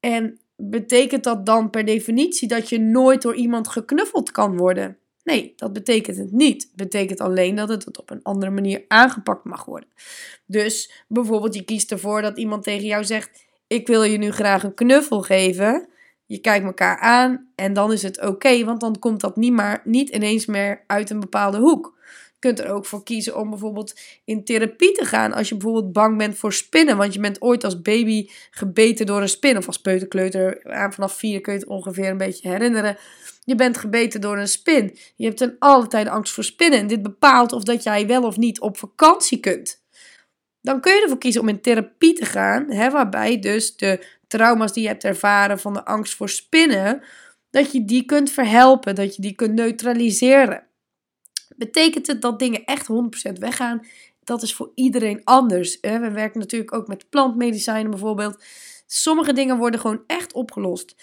En 0.00 0.40
betekent 0.56 1.24
dat 1.24 1.46
dan 1.46 1.70
per 1.70 1.84
definitie 1.84 2.48
dat 2.48 2.68
je 2.68 2.80
nooit 2.80 3.22
door 3.22 3.34
iemand 3.34 3.68
geknuffeld 3.68 4.30
kan 4.30 4.56
worden? 4.56 4.98
Nee, 5.26 5.52
dat 5.56 5.72
betekent 5.72 6.16
het 6.16 6.32
niet. 6.32 6.62
Het 6.62 6.76
betekent 6.76 7.20
alleen 7.20 7.54
dat 7.54 7.68
het 7.68 7.98
op 7.98 8.10
een 8.10 8.22
andere 8.22 8.50
manier 8.50 8.84
aangepakt 8.88 9.44
mag 9.44 9.64
worden. 9.64 9.88
Dus 10.46 11.04
bijvoorbeeld, 11.08 11.54
je 11.54 11.64
kiest 11.64 11.90
ervoor 11.90 12.22
dat 12.22 12.38
iemand 12.38 12.62
tegen 12.62 12.86
jou 12.86 13.04
zegt: 13.04 13.44
Ik 13.66 13.86
wil 13.86 14.02
je 14.02 14.18
nu 14.18 14.30
graag 14.30 14.62
een 14.62 14.74
knuffel 14.74 15.22
geven. 15.22 15.88
Je 16.26 16.38
kijkt 16.38 16.64
elkaar 16.64 16.98
aan 16.98 17.48
en 17.54 17.72
dan 17.72 17.92
is 17.92 18.02
het 18.02 18.26
oké, 18.26 18.64
want 18.64 18.80
dan 18.80 18.98
komt 18.98 19.20
dat 19.20 19.36
niet, 19.36 19.52
maar, 19.52 19.80
niet 19.84 20.08
ineens 20.08 20.46
meer 20.46 20.84
uit 20.86 21.10
een 21.10 21.20
bepaalde 21.20 21.58
hoek. 21.58 21.98
Kunt 22.38 22.60
er 22.60 22.70
ook 22.72 22.86
voor 22.86 23.02
kiezen 23.02 23.36
om 23.36 23.50
bijvoorbeeld 23.50 24.00
in 24.24 24.44
therapie 24.44 24.92
te 24.92 25.04
gaan 25.04 25.32
als 25.32 25.48
je 25.48 25.56
bijvoorbeeld 25.56 25.92
bang 25.92 26.18
bent 26.18 26.38
voor 26.38 26.52
spinnen. 26.52 26.96
Want 26.96 27.14
je 27.14 27.20
bent 27.20 27.42
ooit 27.42 27.64
als 27.64 27.82
baby 27.82 28.28
gebeten 28.50 29.06
door 29.06 29.20
een 29.20 29.28
spin. 29.28 29.56
Of 29.56 29.66
als 29.66 29.80
peuterkleuter, 29.80 30.60
vanaf 30.90 31.12
vier 31.12 31.40
kun 31.40 31.52
je 31.52 31.58
het 31.58 31.68
ongeveer 31.68 32.08
een 32.08 32.16
beetje 32.16 32.48
herinneren. 32.48 32.96
Je 33.44 33.54
bent 33.54 33.76
gebeten 33.76 34.20
door 34.20 34.38
een 34.38 34.48
spin. 34.48 34.96
Je 35.16 35.24
hebt 35.24 35.36
ten 35.36 35.56
alle 35.58 35.86
tijde 35.86 36.10
angst 36.10 36.32
voor 36.32 36.44
spinnen. 36.44 36.78
En 36.78 36.86
dit 36.86 37.02
bepaalt 37.02 37.52
of 37.52 37.62
dat 37.62 37.82
jij 37.82 38.06
wel 38.06 38.22
of 38.22 38.36
niet 38.36 38.60
op 38.60 38.76
vakantie 38.78 39.40
kunt. 39.40 39.84
Dan 40.60 40.80
kun 40.80 40.94
je 40.94 41.02
ervoor 41.02 41.18
kiezen 41.18 41.40
om 41.40 41.48
in 41.48 41.60
therapie 41.60 42.12
te 42.12 42.24
gaan. 42.24 42.70
Hè, 42.70 42.90
waarbij 42.90 43.38
dus 43.38 43.76
de 43.76 44.06
trauma's 44.26 44.72
die 44.72 44.82
je 44.82 44.88
hebt 44.88 45.04
ervaren 45.04 45.58
van 45.58 45.72
de 45.72 45.84
angst 45.84 46.14
voor 46.14 46.28
spinnen. 46.28 47.02
Dat 47.50 47.72
je 47.72 47.84
die 47.84 48.04
kunt 48.04 48.30
verhelpen. 48.30 48.94
Dat 48.94 49.16
je 49.16 49.22
die 49.22 49.34
kunt 49.34 49.54
neutraliseren. 49.54 50.66
Betekent 51.56 52.06
het 52.06 52.22
dat 52.22 52.38
dingen 52.38 52.64
echt 52.64 52.86
100% 53.30 53.32
weggaan? 53.38 53.86
Dat 54.24 54.42
is 54.42 54.54
voor 54.54 54.72
iedereen 54.74 55.20
anders. 55.24 55.80
We 55.80 56.10
werken 56.10 56.40
natuurlijk 56.40 56.74
ook 56.74 56.86
met 56.86 57.08
plantmedicijnen 57.10 57.90
bijvoorbeeld. 57.90 58.42
Sommige 58.86 59.32
dingen 59.32 59.56
worden 59.56 59.80
gewoon 59.80 60.02
echt 60.06 60.32
opgelost. 60.32 60.94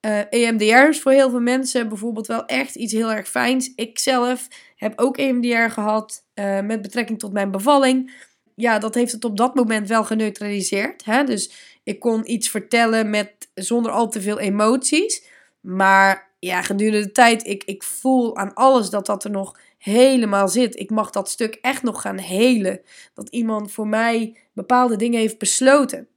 Uh, 0.00 0.20
eh, 0.20 0.26
EMDR 0.30 0.88
is 0.88 1.00
voor 1.00 1.12
heel 1.12 1.30
veel 1.30 1.40
mensen 1.40 1.88
bijvoorbeeld 1.88 2.26
wel 2.26 2.46
echt 2.46 2.74
iets 2.74 2.92
heel 2.92 3.12
erg 3.12 3.28
fijns. 3.28 3.72
Ik 3.74 3.98
zelf 3.98 4.48
heb 4.76 5.00
ook 5.00 5.16
EMDR 5.16 5.70
gehad 5.72 6.24
uh, 6.34 6.60
met 6.60 6.82
betrekking 6.82 7.18
tot 7.18 7.32
mijn 7.32 7.50
bevalling. 7.50 8.12
Ja, 8.54 8.78
dat 8.78 8.94
heeft 8.94 9.12
het 9.12 9.24
op 9.24 9.36
dat 9.36 9.54
moment 9.54 9.88
wel 9.88 10.04
geneutraliseerd. 10.04 11.04
Hè? 11.04 11.24
Dus 11.24 11.52
ik 11.82 12.00
kon 12.00 12.30
iets 12.30 12.48
vertellen 12.48 13.10
met, 13.10 13.32
zonder 13.54 13.92
al 13.92 14.08
te 14.08 14.20
veel 14.20 14.38
emoties. 14.38 15.24
Maar 15.60 16.30
ja, 16.38 16.62
gedurende 16.62 17.06
de 17.06 17.12
tijd, 17.12 17.46
ik, 17.46 17.64
ik 17.64 17.82
voel 17.82 18.36
aan 18.36 18.54
alles 18.54 18.90
dat 18.90 19.06
dat 19.06 19.24
er 19.24 19.30
nog 19.30 19.58
helemaal 19.82 20.48
zit. 20.48 20.78
Ik 20.78 20.90
mag 20.90 21.10
dat 21.10 21.30
stuk 21.30 21.58
echt 21.60 21.82
nog 21.82 22.00
gaan 22.00 22.18
helen. 22.18 22.80
Dat 23.14 23.28
iemand 23.28 23.72
voor 23.72 23.86
mij 23.88 24.36
bepaalde 24.52 24.96
dingen 24.96 25.20
heeft 25.20 25.38
besloten. 25.38 26.08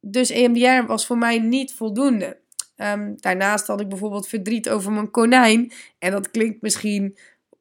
Dus 0.00 0.30
EMDR 0.30 0.86
was 0.86 1.06
voor 1.06 1.18
mij 1.18 1.38
niet 1.38 1.74
voldoende. 1.74 2.38
Ehm, 2.76 3.12
daarnaast 3.16 3.66
had 3.66 3.80
ik 3.80 3.88
bijvoorbeeld 3.88 4.28
verdriet 4.28 4.68
over 4.68 4.92
mijn 4.92 5.10
konijn. 5.10 5.72
En 5.98 6.10
dat 6.10 6.30
klinkt 6.30 6.62
misschien 6.62 7.18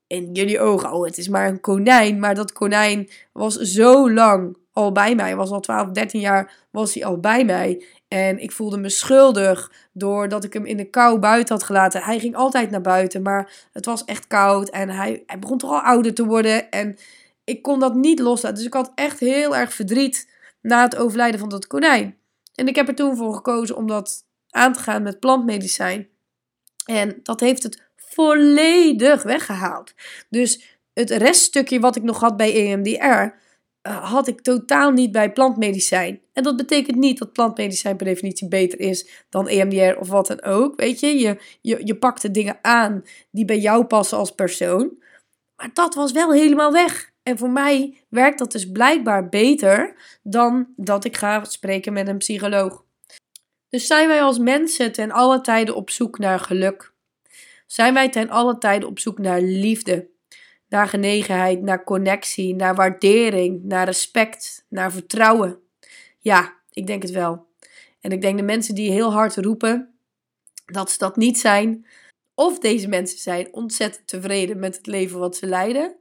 in 0.08 0.34
jullie 0.34 0.60
ogen, 0.60 0.92
oh 0.92 1.06
het 1.06 1.18
is 1.18 1.28
maar 1.28 1.48
een 1.48 1.60
konijn. 1.60 2.20
Maar 2.20 2.36
dat 2.36 2.52
konijn 2.52 3.10
was 3.32 3.56
zo 3.56 4.12
lang 4.12 4.58
al 4.72 4.92
bij 4.92 5.16
mij. 5.16 5.36
Was 5.36 5.50
al 5.50 5.60
12, 5.60 5.90
13 5.90 6.20
jaar 6.20 6.68
was 6.72 6.94
hij 6.94 7.06
al 7.06 7.20
bij 7.20 7.46
mij. 7.46 7.86
En 8.08 8.40
ik 8.40 8.52
voelde 8.52 8.78
me 8.78 8.90
schuldig 8.90 9.72
doordat 9.94 10.44
ik 10.44 10.54
hem 10.54 10.66
in 10.66 10.78
de 10.78 10.90
kou 10.90 11.20
buiten 11.20 11.56
had 11.56 11.64
gelaten. 11.64 12.02
Hij 12.02 12.20
ging 12.20 12.36
altijd 12.36 12.70
naar 12.70 12.82
buiten, 12.82 13.22
maar 13.22 13.68
het 13.72 13.86
was 13.86 14.06
echt 14.06 14.28
koud. 14.28 14.70
En 14.70 14.90
hij, 14.90 15.24
hij 15.26 15.40
begon 15.40 15.58
toch 15.58 15.72
al 15.72 15.80
ouder 15.80 16.14
te 16.14 16.26
worden. 16.26 16.70
En 16.70 16.98
ik 17.44 17.62
kon 17.62 17.80
dat 17.80 17.96
niet 17.96 18.20
loslaten. 18.20 18.58
Dus 18.58 18.66
ik 18.66 18.74
had 18.74 18.92
echt 18.96 19.20
heel 19.20 19.56
erg 19.56 19.74
verdriet 19.74 20.30
na 20.62 20.84
het 20.84 20.96
overlijden 20.96 21.40
van 21.40 21.50
dat 21.50 21.68
konijn. 21.68 22.18
En 22.56 22.68
ik 22.68 22.76
heb 22.76 22.88
er 22.88 22.96
toen 22.96 23.16
voor 23.16 23.34
gekozen 23.34 23.76
om 23.76 23.88
dat 23.88 24.26
aan 24.50 24.74
te 24.74 24.80
gaan 24.80 25.04
met 25.04 25.20
plantmedicijn. 25.20 26.08
En 26.86 27.20
dat 27.24 27.40
heeft 27.40 27.64
het 27.64 27.84
volledig 27.96 29.24
weggehaald. 29.24 29.94
Dus 30.30 30.80
het 30.94 31.10
reststukje 31.10 31.80
wat 31.80 31.96
ik 31.96 32.04
nog 32.04 32.20
had 32.20 32.38
bij 32.38 32.54
EMDR, 32.54 33.00
uh, 33.00 34.12
had 34.12 34.28
ik 34.28 34.42
totaal 34.42 34.92
niet 34.92 35.12
bij 35.12 35.32
plantmedicijn. 35.32 36.22
En 36.38 36.44
dat 36.44 36.58
betekent 36.58 36.98
niet 36.98 37.18
dat 37.18 37.34
plantmedicijn 37.34 37.96
per 37.96 38.06
definitie 38.06 38.48
beter 38.48 38.80
is 38.80 39.26
dan 39.30 39.48
EMDR 39.48 40.00
of 40.00 40.10
wat 40.10 40.28
dan 40.28 40.44
ook. 40.44 40.80
Weet 40.80 41.00
je, 41.00 41.20
je, 41.20 41.38
je, 41.62 41.82
je 41.84 41.96
pakt 41.96 42.22
de 42.22 42.32
dingen 42.32 42.60
aan 42.62 43.04
die 43.32 43.46
bij 43.46 43.60
jou 43.60 43.86
passen 43.86 44.18
als 44.18 44.32
persoon. 44.32 44.98
Maar 45.56 45.70
dat 45.74 45.96
was 45.96 46.12
wel 46.12 46.32
helemaal 46.32 46.72
weg. 46.72 47.12
En 47.24 47.38
voor 47.38 47.50
mij 47.50 47.98
werkt 48.10 48.40
dat 48.40 48.52
dus 48.52 48.72
blijkbaar 48.72 49.30
beter 49.30 49.96
dan 50.24 50.68
dat 50.76 51.06
ik 51.06 51.18
ga 51.18 51.44
spreken 51.44 51.94
met 51.94 52.08
een 52.08 52.18
psycholoog. 52.18 52.84
Dus 53.70 53.88
zijn 53.88 54.08
wij 54.08 54.22
als 54.22 54.38
mensen 54.38 54.92
ten 54.92 55.12
alle 55.12 55.42
tijden 55.42 55.76
op 55.76 55.90
zoek 55.90 56.20
naar 56.20 56.40
geluk? 56.40 56.94
Zijn 57.68 57.94
wij 57.94 58.10
ten 58.10 58.30
alle 58.30 58.58
tijden 58.58 58.90
op 58.90 59.00
zoek 59.00 59.18
naar 59.18 59.42
liefde? 59.42 60.10
Naar 60.70 60.88
genegenheid, 60.88 61.62
naar 61.62 61.84
connectie, 61.84 62.56
naar 62.56 62.76
waardering, 62.76 63.64
naar 63.64 63.86
respect, 63.86 64.66
naar 64.70 64.92
vertrouwen? 64.92 65.66
Ja, 66.20 66.54
ik 66.72 66.88
denk 66.88 67.02
het 67.02 67.12
wel. 67.12 67.48
En 68.02 68.12
ik 68.12 68.22
denk 68.22 68.38
de 68.38 68.44
mensen 68.44 68.76
die 68.76 68.92
heel 68.92 69.12
hard 69.12 69.36
roepen 69.36 70.00
dat 70.66 70.92
ze 70.92 70.98
dat 70.98 71.16
niet 71.16 71.40
zijn, 71.40 71.86
of 72.34 72.60
deze 72.60 72.88
mensen 72.88 73.20
zijn 73.20 73.54
ontzettend 73.54 74.08
tevreden 74.08 74.60
met 74.60 74.76
het 74.76 74.86
leven 74.86 75.20
wat 75.20 75.36
ze 75.36 75.46
leiden, 75.46 75.98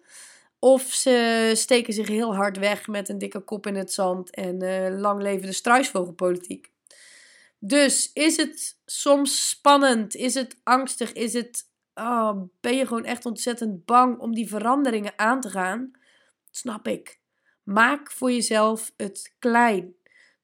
of 0.58 0.82
ze 0.82 1.50
steken 1.54 1.92
zich 1.92 2.08
heel 2.08 2.34
hard 2.34 2.58
weg 2.58 2.86
met 2.86 3.08
een 3.08 3.18
dikke 3.18 3.40
kop 3.40 3.66
in 3.66 3.74
het 3.74 3.92
zand 3.92 4.30
en 4.30 4.62
uh, 4.62 4.98
lang 4.98 5.22
leven 5.22 5.46
de 5.46 5.52
struisvogelpolitiek. 5.52 6.72
Dus 7.58 8.10
is 8.12 8.36
het 8.36 8.78
soms 8.84 9.48
spannend? 9.48 10.14
Is 10.14 10.34
het 10.34 10.56
angstig? 10.62 11.12
Is 11.12 11.32
het, 11.32 11.70
oh, 11.94 12.42
ben 12.60 12.76
je 12.76 12.86
gewoon 12.86 13.04
echt 13.04 13.26
ontzettend 13.26 13.84
bang 13.84 14.18
om 14.18 14.34
die 14.34 14.48
veranderingen 14.48 15.12
aan 15.16 15.40
te 15.40 15.50
gaan? 15.50 15.90
snap 16.50 16.88
ik. 16.88 17.20
Maak 17.62 18.10
voor 18.10 18.32
jezelf 18.32 18.92
het 18.96 19.34
klein. 19.38 19.94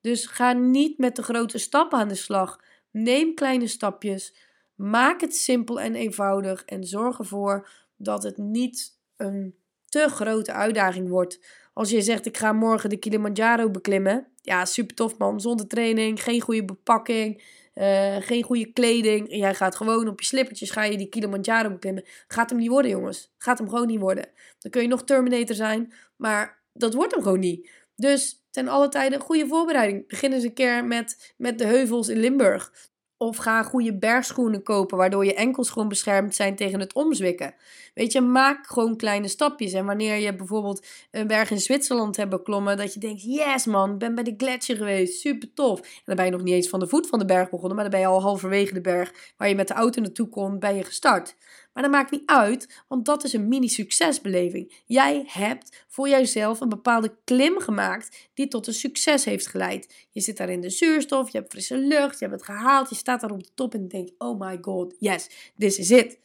Dus 0.02 0.26
ga 0.26 0.52
niet 0.52 0.98
met 0.98 1.16
de 1.16 1.22
grote 1.22 1.58
stappen 1.58 1.98
aan 1.98 2.08
de 2.08 2.14
slag. 2.14 2.60
Neem 2.90 3.34
kleine 3.34 3.66
stapjes. 3.66 4.34
Maak 4.74 5.20
het 5.20 5.36
simpel 5.36 5.80
en 5.80 5.94
eenvoudig. 5.94 6.64
En 6.64 6.84
zorg 6.84 7.18
ervoor 7.18 7.68
dat 7.96 8.22
het 8.22 8.36
niet 8.36 8.98
een 9.16 9.54
te 9.92 10.08
grote 10.08 10.52
uitdaging 10.52 11.08
wordt. 11.08 11.40
Als 11.72 11.90
je 11.90 12.02
zegt, 12.02 12.26
ik 12.26 12.36
ga 12.36 12.52
morgen 12.52 12.90
de 12.90 12.96
Kilimanjaro 12.96 13.70
beklimmen. 13.70 14.26
Ja, 14.40 14.64
super 14.64 14.94
tof 14.94 15.18
man. 15.18 15.40
Zonder 15.40 15.66
training, 15.66 16.22
geen 16.22 16.40
goede 16.40 16.64
bepakking, 16.64 17.42
uh, 17.74 18.16
geen 18.16 18.42
goede 18.42 18.72
kleding. 18.72 19.26
Jij 19.36 19.54
gaat 19.54 19.76
gewoon 19.76 20.08
op 20.08 20.20
je 20.20 20.26
slippertjes 20.26 20.70
ga 20.70 20.84
je 20.84 20.96
die 20.96 21.08
Kilimanjaro 21.08 21.70
beklimmen. 21.70 22.04
Gaat 22.28 22.50
hem 22.50 22.58
niet 22.58 22.68
worden, 22.68 22.90
jongens. 22.90 23.32
Gaat 23.38 23.58
hem 23.58 23.68
gewoon 23.68 23.86
niet 23.86 24.00
worden. 24.00 24.28
Dan 24.58 24.70
kun 24.70 24.82
je 24.82 24.88
nog 24.88 25.04
Terminator 25.04 25.54
zijn, 25.56 25.92
maar 26.16 26.62
dat 26.72 26.94
wordt 26.94 27.14
hem 27.14 27.22
gewoon 27.22 27.40
niet. 27.40 27.70
Dus 27.96 28.41
ten 28.52 28.68
alle 28.68 28.88
tijden 28.88 29.20
goede 29.20 29.46
voorbereiding. 29.46 30.08
Begin 30.08 30.32
eens 30.32 30.44
een 30.44 30.52
keer 30.52 30.84
met, 30.84 31.34
met 31.36 31.58
de 31.58 31.66
heuvels 31.66 32.08
in 32.08 32.18
Limburg. 32.18 32.72
Of 33.16 33.36
ga 33.36 33.62
goede 33.62 33.98
bergschoenen 33.98 34.62
kopen, 34.62 34.96
waardoor 34.96 35.24
je 35.24 35.34
enkels 35.34 35.70
gewoon 35.70 35.88
beschermd 35.88 36.34
zijn 36.34 36.56
tegen 36.56 36.80
het 36.80 36.92
omzwikken. 36.92 37.54
Weet 37.94 38.12
je, 38.12 38.20
maak 38.20 38.66
gewoon 38.66 38.96
kleine 38.96 39.28
stapjes. 39.28 39.72
En 39.72 39.86
wanneer 39.86 40.16
je 40.16 40.34
bijvoorbeeld 40.34 40.86
een 41.10 41.26
berg 41.26 41.50
in 41.50 41.60
Zwitserland 41.60 42.16
hebt 42.16 42.30
beklommen, 42.30 42.76
dat 42.76 42.94
je 42.94 43.00
denkt: 43.00 43.22
yes 43.22 43.66
man, 43.66 43.98
ben 43.98 44.14
bij 44.14 44.24
de 44.24 44.34
gletsjer 44.36 44.76
geweest, 44.76 45.20
super 45.20 45.52
tof. 45.54 45.80
En 45.80 46.02
dan 46.04 46.16
ben 46.16 46.24
je 46.24 46.30
nog 46.30 46.42
niet 46.42 46.54
eens 46.54 46.68
van 46.68 46.80
de 46.80 46.88
voet 46.88 47.06
van 47.06 47.18
de 47.18 47.24
berg 47.24 47.50
begonnen, 47.50 47.74
maar 47.74 47.90
dan 47.90 48.00
ben 48.00 48.08
je 48.08 48.14
al 48.14 48.22
halverwege 48.22 48.74
de 48.74 48.80
berg 48.80 49.32
waar 49.36 49.48
je 49.48 49.54
met 49.54 49.68
de 49.68 49.74
auto 49.74 50.00
naartoe 50.00 50.28
kon, 50.28 50.58
ben 50.58 50.74
je 50.74 50.84
gestart. 50.84 51.36
Maar 51.72 51.82
dat 51.82 51.92
maakt 51.92 52.10
niet 52.10 52.26
uit, 52.26 52.82
want 52.88 53.04
dat 53.04 53.24
is 53.24 53.32
een 53.32 53.48
mini-succesbeleving. 53.48 54.82
Jij 54.86 55.24
hebt 55.26 55.84
voor 55.88 56.08
jezelf 56.08 56.60
een 56.60 56.68
bepaalde 56.68 57.16
klim 57.24 57.58
gemaakt 57.58 58.30
die 58.34 58.48
tot 58.48 58.66
een 58.66 58.74
succes 58.74 59.24
heeft 59.24 59.46
geleid. 59.46 60.06
Je 60.10 60.20
zit 60.20 60.36
daar 60.36 60.50
in 60.50 60.60
de 60.60 60.70
zuurstof, 60.70 61.30
je 61.30 61.38
hebt 61.38 61.52
frisse 61.52 61.76
lucht, 61.76 62.18
je 62.18 62.24
hebt 62.26 62.36
het 62.36 62.48
gehaald, 62.50 62.88
je 62.88 62.94
staat 62.94 63.20
daar 63.20 63.30
op 63.30 63.42
de 63.42 63.50
top 63.54 63.74
en 63.74 63.88
denkt: 63.88 64.12
oh 64.18 64.40
my 64.40 64.58
god, 64.60 64.94
yes, 64.98 65.28
this 65.58 65.78
is 65.78 65.90
it. 65.90 66.18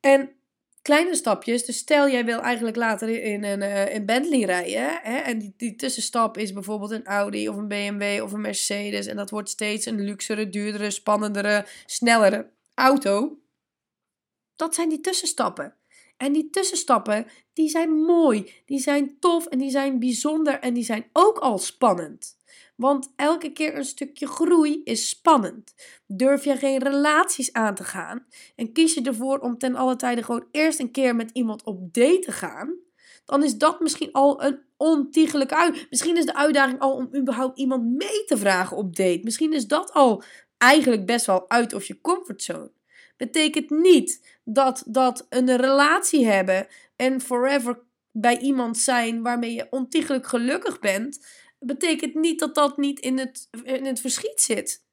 En 0.00 0.30
kleine 0.86 1.14
stapjes. 1.14 1.64
Dus 1.64 1.76
stel 1.76 2.08
jij 2.08 2.24
wil 2.24 2.40
eigenlijk 2.40 2.76
later 2.76 3.22
in 3.22 3.44
een, 3.44 3.60
uh, 3.60 3.94
in 3.94 4.06
Bentley 4.06 4.44
rijden. 4.44 5.00
Hè, 5.02 5.16
en 5.16 5.38
die, 5.38 5.54
die 5.56 5.76
tussenstap 5.76 6.38
is 6.38 6.52
bijvoorbeeld 6.52 6.90
een 6.90 7.06
Audi 7.06 7.48
of 7.48 7.56
een 7.56 7.68
BMW 7.68 8.22
of 8.22 8.32
een 8.32 8.40
Mercedes. 8.40 9.06
En 9.06 9.16
dat 9.16 9.30
wordt 9.30 9.48
steeds 9.48 9.86
een 9.86 10.00
luxere, 10.00 10.48
duurdere, 10.48 10.90
spannendere, 10.90 11.66
snellere 11.86 12.50
auto. 12.74 13.38
Dat 14.56 14.74
zijn 14.74 14.88
die 14.88 15.00
tussenstappen. 15.00 15.74
En 16.16 16.32
die 16.32 16.50
tussenstappen, 16.50 17.26
die 17.52 17.68
zijn 17.68 17.90
mooi, 17.90 18.52
die 18.64 18.78
zijn 18.78 19.16
tof 19.20 19.46
en 19.46 19.58
die 19.58 19.70
zijn 19.70 19.98
bijzonder 19.98 20.60
en 20.60 20.74
die 20.74 20.84
zijn 20.84 21.06
ook 21.12 21.38
al 21.38 21.58
spannend. 21.58 22.36
Want 22.76 23.12
elke 23.16 23.52
keer 23.52 23.76
een 23.76 23.84
stukje 23.84 24.26
groei 24.26 24.80
is 24.84 25.08
spannend. 25.08 25.74
Durf 26.06 26.44
je 26.44 26.56
geen 26.56 26.82
relaties 26.82 27.52
aan 27.52 27.74
te 27.74 27.84
gaan 27.84 28.26
en 28.56 28.72
kies 28.72 28.94
je 28.94 29.02
ervoor 29.02 29.38
om 29.38 29.58
ten 29.58 29.74
alle 29.74 29.96
tijde 29.96 30.22
gewoon 30.22 30.46
eerst 30.50 30.80
een 30.80 30.90
keer 30.90 31.16
met 31.16 31.30
iemand 31.32 31.64
op 31.64 31.94
date 31.94 32.18
te 32.18 32.32
gaan, 32.32 32.74
dan 33.24 33.42
is 33.42 33.56
dat 33.56 33.80
misschien 33.80 34.12
al 34.12 34.42
een 34.42 34.60
ontiegelijke 34.76 35.56
uit. 35.56 35.86
Misschien 35.90 36.16
is 36.16 36.24
de 36.24 36.34
uitdaging 36.34 36.80
al 36.80 36.92
om 36.92 37.08
überhaupt 37.16 37.58
iemand 37.58 37.84
mee 37.84 38.24
te 38.24 38.36
vragen 38.36 38.76
op 38.76 38.96
date. 38.96 39.20
Misschien 39.22 39.52
is 39.52 39.66
dat 39.66 39.92
al 39.92 40.22
eigenlijk 40.58 41.06
best 41.06 41.26
wel 41.26 41.50
uit 41.50 41.72
of 41.72 41.84
je 41.84 42.00
comfortzone. 42.00 42.70
Betekent 43.16 43.70
niet 43.70 44.38
dat 44.44 44.82
dat 44.86 45.26
een 45.28 45.56
relatie 45.56 46.26
hebben 46.26 46.66
en 46.96 47.20
forever 47.20 47.78
bij 48.12 48.38
iemand 48.38 48.78
zijn 48.78 49.22
waarmee 49.22 49.54
je 49.54 49.66
ontiegelijk 49.70 50.26
gelukkig 50.26 50.78
bent, 50.78 51.26
betekent 51.58 52.14
niet 52.14 52.38
dat 52.38 52.54
dat 52.54 52.76
niet 52.76 53.00
in 53.00 53.18
het, 53.18 53.48
in 53.62 53.84
het 53.84 54.00
verschiet 54.00 54.40
zit. 54.40 54.84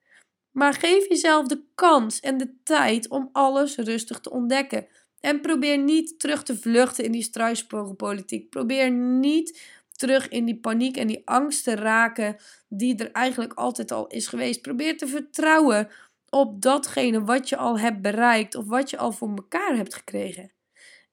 Maar 0.52 0.74
geef 0.74 1.08
jezelf 1.10 1.48
de 1.48 1.64
kans 1.76 2.20
en 2.20 2.38
de 2.38 2.54
tijd 2.64 3.10
om 3.10 3.30
alles 3.32 3.76
rustig 3.76 4.20
te 4.20 4.32
ontdekken. 4.32 4.88
En 5.20 5.42
probeer 5.42 5.78
niet 5.78 6.20
terug 6.20 6.44
te 6.44 6.58
vluchten 6.58 7.04
in 7.04 7.12
die 7.12 7.24
struisvogelpolitiek. 7.24 8.50
Probeer 8.50 8.92
niet 8.92 9.62
terug 9.92 10.28
in 10.30 10.46
die 10.46 10.60
paniek 10.60 10.98
en 10.98 11.08
die 11.08 11.22
angst 11.26 11.64
te 11.64 11.76
raken 11.76 12.36
die 12.68 12.96
er 12.98 13.12
eigenlijk 13.12 13.54
altijd 13.54 13.92
al 13.92 14.08
is 14.08 14.28
geweest. 14.28 14.62
Probeer 14.62 14.98
te 14.98 15.08
vertrouwen 15.08 15.90
op 16.34 16.62
datgene 16.62 17.24
wat 17.24 17.50
je 17.50 17.58
al 17.58 17.80
hebt 17.80 18.02
bereikt 18.02 18.56
of 18.56 18.65
wat 18.65 18.89
je 18.89 18.98
al 18.98 19.12
voor 19.12 19.30
elkaar 19.30 19.76
hebt 19.76 19.93
gekregen. 19.93 20.52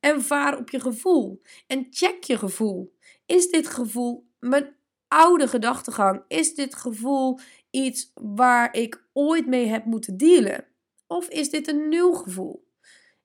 En 0.00 0.22
vaar 0.22 0.58
op 0.58 0.70
je 0.70 0.80
gevoel 0.80 1.42
en 1.66 1.86
check 1.90 2.24
je 2.24 2.38
gevoel. 2.38 2.96
Is 3.26 3.50
dit 3.50 3.68
gevoel 3.68 4.28
mijn 4.38 4.76
oude 5.08 5.48
gedachtegang? 5.48 6.24
Is 6.28 6.54
dit 6.54 6.74
gevoel 6.74 7.38
iets 7.70 8.12
waar 8.14 8.74
ik 8.74 9.04
ooit 9.12 9.46
mee 9.46 9.66
heb 9.66 9.84
moeten 9.84 10.16
dealen? 10.16 10.66
Of 11.06 11.28
is 11.28 11.50
dit 11.50 11.68
een 11.68 11.88
nieuw 11.88 12.12
gevoel? 12.12 12.68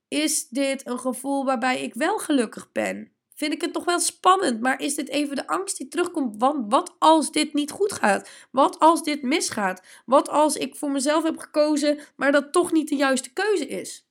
Is 0.08 0.48
dit 0.48 0.88
een 0.88 1.00
gevoel 1.00 1.46
waarbij 1.46 1.82
ik 1.82 1.94
wel 1.94 2.18
gelukkig 2.18 2.72
ben? 2.72 3.15
Vind 3.36 3.54
ik 3.54 3.62
het 3.62 3.74
toch 3.74 3.86
wel 3.86 4.00
spannend, 4.00 4.62
maar 4.62 4.82
is 4.82 4.96
dit 4.96 5.10
even 5.10 5.36
de 5.36 5.48
angst 5.48 5.78
die 5.78 5.88
terugkomt? 5.88 6.36
Want 6.38 6.72
wat 6.72 6.96
als 7.00 7.32
dit 7.32 7.54
niet 7.54 7.72
goed 7.72 7.94
gaat? 7.94 8.30
Wat 8.52 8.80
als 8.80 9.04
dit 9.04 9.22
misgaat? 9.22 9.82
Wat 10.06 10.30
als 10.30 10.58
ik 10.58 10.76
voor 10.76 10.92
mezelf 10.92 11.24
heb 11.24 11.38
gekozen, 11.38 12.00
maar 12.16 12.32
dat 12.32 12.52
toch 12.52 12.72
niet 12.72 12.90
de 12.90 12.96
juiste 12.96 13.34
keuze 13.34 13.68
is? 13.68 14.08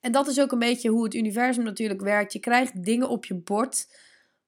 En 0.00 0.12
dat 0.12 0.26
is 0.26 0.40
ook 0.40 0.52
een 0.52 0.58
beetje 0.58 0.88
hoe 0.88 1.04
het 1.04 1.14
universum 1.14 1.64
natuurlijk 1.64 2.00
werkt. 2.00 2.32
Je 2.32 2.38
krijgt 2.38 2.84
dingen 2.84 3.08
op 3.08 3.24
je 3.24 3.34
bord 3.34 3.88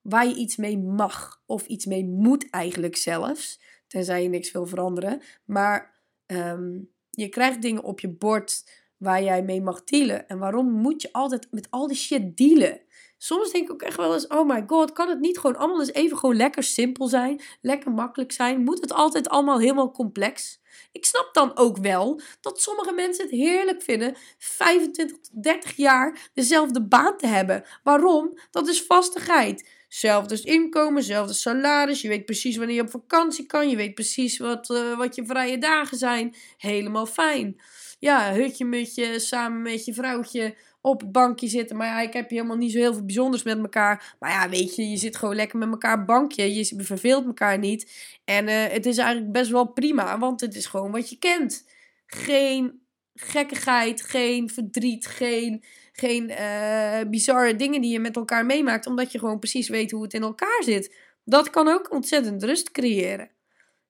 waar 0.01 0.27
je 0.27 0.35
iets 0.35 0.57
mee 0.57 0.79
mag 0.79 1.43
of 1.47 1.67
iets 1.67 1.87
mee 1.87 2.05
moet 2.05 2.51
eigenlijk 2.51 2.97
zelfs, 2.97 3.61
tenzij 3.87 4.23
je 4.23 4.29
niks 4.29 4.53
wil 4.53 4.67
veranderen. 4.67 5.23
Maar 5.45 5.95
ehm, 6.27 6.79
je 7.11 7.29
krijgt 7.29 7.63
dingen 7.63 7.83
op 7.83 8.01
je 8.01 8.09
bord 8.09 8.65
waar 8.97 9.23
jij 9.23 9.43
mee 9.43 9.63
mag 9.63 9.85
dealen. 9.85 10.29
En 10.29 10.39
waarom 10.39 10.71
moet 10.71 11.03
je 11.03 11.13
altijd 11.13 11.49
met 11.51 11.71
al 11.71 11.87
die 11.87 11.97
shit 11.97 12.37
dealen? 12.37 12.81
Soms 13.19 13.53
denk 13.53 13.65
ik 13.65 13.73
ook 13.73 13.83
echt 13.83 13.97
wel 13.97 14.15
eens, 14.15 14.27
oh 14.27 14.49
my 14.49 14.65
god, 14.67 14.93
kan 14.93 15.09
het 15.09 15.21
niet 15.21 15.39
gewoon 15.39 15.57
allemaal 15.57 15.81
eens 15.81 15.93
even 15.93 16.19
gewoon 16.19 16.37
lekker 16.37 16.63
simpel 16.63 17.07
zijn? 17.07 17.41
Lekker 17.61 17.91
makkelijk 17.91 18.33
zijn? 18.33 18.65
Moet 18.65 18.81
het 18.81 18.93
altijd 18.93 19.29
allemaal 19.29 19.59
helemaal 19.59 19.91
complex? 19.91 20.61
Ik 20.93 21.05
snap 21.05 21.29
dan 21.33 21.57
ook 21.57 21.79
wel 21.79 22.21
dat 22.41 22.61
sommige 22.61 22.93
mensen 22.93 23.25
het 23.25 23.35
heerlijk 23.35 23.83
vinden 23.83 24.17
25 24.39 25.17
tot 25.17 25.43
30 25.43 25.77
jaar 25.77 26.31
dezelfde 26.35 26.83
baan 26.83 27.17
te 27.17 27.27
hebben. 27.27 27.65
Waarom? 27.83 28.39
Dat 28.51 28.69
is 28.69 28.83
vastigheid. 28.83 29.69
Zelfde 29.89 30.41
inkomen, 30.43 31.03
zelfde 31.03 31.33
salaris. 31.33 32.03
Je 32.03 32.09
weet 32.09 32.25
precies 32.25 32.57
wanneer 32.57 32.77
je 32.77 32.83
op 32.83 32.91
vakantie 32.91 33.47
kan. 33.47 33.69
Je 33.69 33.77
weet 33.77 33.95
precies 33.95 34.39
wat, 34.39 34.71
uh, 34.71 34.97
wat 34.97 35.15
je 35.15 35.27
vrije 35.27 35.59
dagen 35.59 35.99
zijn. 35.99 36.35
Helemaal 36.57 37.07
fijn. 37.07 37.61
Ja, 37.99 38.33
hutje 38.33 38.65
mutje, 38.65 39.19
samen 39.19 39.63
met 39.63 39.85
je 39.85 39.95
vrouwtje 39.95 40.55
op 40.87 41.01
het 41.01 41.13
bankje 41.13 41.49
zitten. 41.49 41.77
Maar 41.77 41.87
ja, 41.87 42.01
ik 42.01 42.13
heb 42.13 42.31
helemaal 42.31 42.57
niet 42.57 42.73
zo 42.73 42.79
heel 42.79 42.93
veel 42.93 43.05
bijzonders 43.05 43.43
met 43.43 43.59
elkaar. 43.59 44.17
Maar 44.19 44.31
ja, 44.31 44.49
weet 44.49 44.77
je, 44.77 44.91
je 44.91 44.97
zit 44.97 45.17
gewoon 45.17 45.35
lekker 45.35 45.59
met 45.59 45.69
elkaar 45.69 46.05
bankje. 46.05 46.55
Je 46.55 46.75
verveelt 46.77 47.27
elkaar 47.27 47.59
niet. 47.59 47.93
En 48.25 48.49
uh, 48.49 48.65
het 48.65 48.87
is 48.87 48.99
eigenlijk 48.99 49.33
best 49.33 49.51
wel 49.51 49.67
prima, 49.67 50.19
want 50.19 50.41
het 50.41 50.55
is 50.55 50.67
gewoon 50.67 50.91
wat 50.91 51.11
je 51.11 51.19
kent. 51.19 51.69
Geen 52.07 52.81
gekkigheid, 53.15 54.03
geen 54.03 54.51
verdriet, 54.51 55.07
geen 55.07 55.65
geen 55.93 56.31
uh, 56.31 57.01
bizarre 57.11 57.57
dingen 57.57 57.81
die 57.81 57.93
je 57.93 58.01
met 58.01 58.17
elkaar 58.17 58.47
meemaakt, 58.47 58.87
omdat 58.87 59.13
je 59.13 59.19
gewoon 59.19 59.39
precies 59.39 59.69
weet 59.69 59.91
hoe 59.91 60.03
het 60.03 60.15
in 60.15 60.23
elkaar 60.23 60.63
zit. 60.63 60.97
Dat 61.25 61.51
kan 61.51 61.69
ook 61.69 61.93
ontzettend 61.93 62.43
rust 62.43 62.71
creëren. 62.71 63.31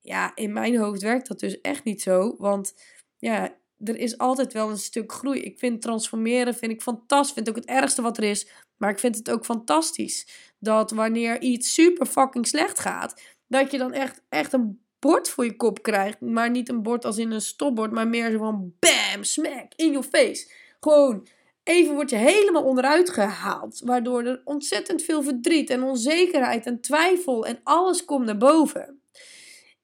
Ja, 0.01 0.33
in 0.35 0.53
mijn 0.53 0.77
hoofd 0.77 1.03
werkt 1.03 1.29
dat 1.29 1.41
dus 1.41 1.61
echt 1.61 1.85
niet 1.85 2.03
zo, 2.03 2.35
want 2.39 2.75
ja, 3.19 3.57
er 3.85 3.97
is 3.97 4.19
altijd 4.19 4.53
wel 4.53 4.71
een 4.71 4.79
stuk 4.79 5.13
groei. 5.13 5.41
Ik 5.41 5.59
vind 5.59 5.83
transformeren 5.83 6.55
vind 6.55 6.73
ik 6.73 6.83
fantastisch, 6.83 7.35
vind 7.35 7.49
ook 7.49 7.57
het 7.57 7.65
ergste 7.65 8.03
wat 8.03 8.17
er 8.17 8.25
is, 8.25 8.49
maar 8.77 8.91
ik 8.91 8.99
vind 8.99 9.17
het 9.17 9.31
ook 9.31 9.45
fantastisch 9.45 10.29
dat 10.59 10.91
wanneer 10.91 11.41
iets 11.41 11.75
super 11.75 12.07
fucking 12.07 12.47
slecht 12.47 12.79
gaat, 12.79 13.23
dat 13.47 13.71
je 13.71 13.79
dan 13.79 13.93
echt, 13.93 14.23
echt 14.29 14.53
een 14.53 14.81
bord 14.99 15.29
voor 15.29 15.45
je 15.45 15.57
kop 15.57 15.83
krijgt. 15.83 16.21
Maar 16.21 16.51
niet 16.51 16.69
een 16.69 16.83
bord 16.83 17.05
als 17.05 17.19
in 17.19 17.31
een 17.31 17.41
stopbord, 17.41 17.93
maar 17.93 18.09
meer 18.09 18.31
zo 18.31 18.39
van 18.39 18.73
bam, 18.79 19.25
smack, 19.25 19.73
in 19.77 19.91
your 19.91 20.07
face. 20.07 20.51
Gewoon 20.81 21.27
even 21.63 21.95
word 21.95 22.11
je 22.11 22.17
helemaal 22.17 22.65
onderuit 22.65 23.11
gehaald. 23.11 23.81
Waardoor 23.85 24.25
er 24.25 24.41
ontzettend 24.45 25.03
veel 25.03 25.23
verdriet 25.23 25.71
en 25.71 25.83
onzekerheid 25.83 26.67
en 26.67 26.81
twijfel 26.81 27.47
en 27.47 27.61
alles 27.63 28.05
komt 28.05 28.25
naar 28.25 28.37
boven. 28.37 29.01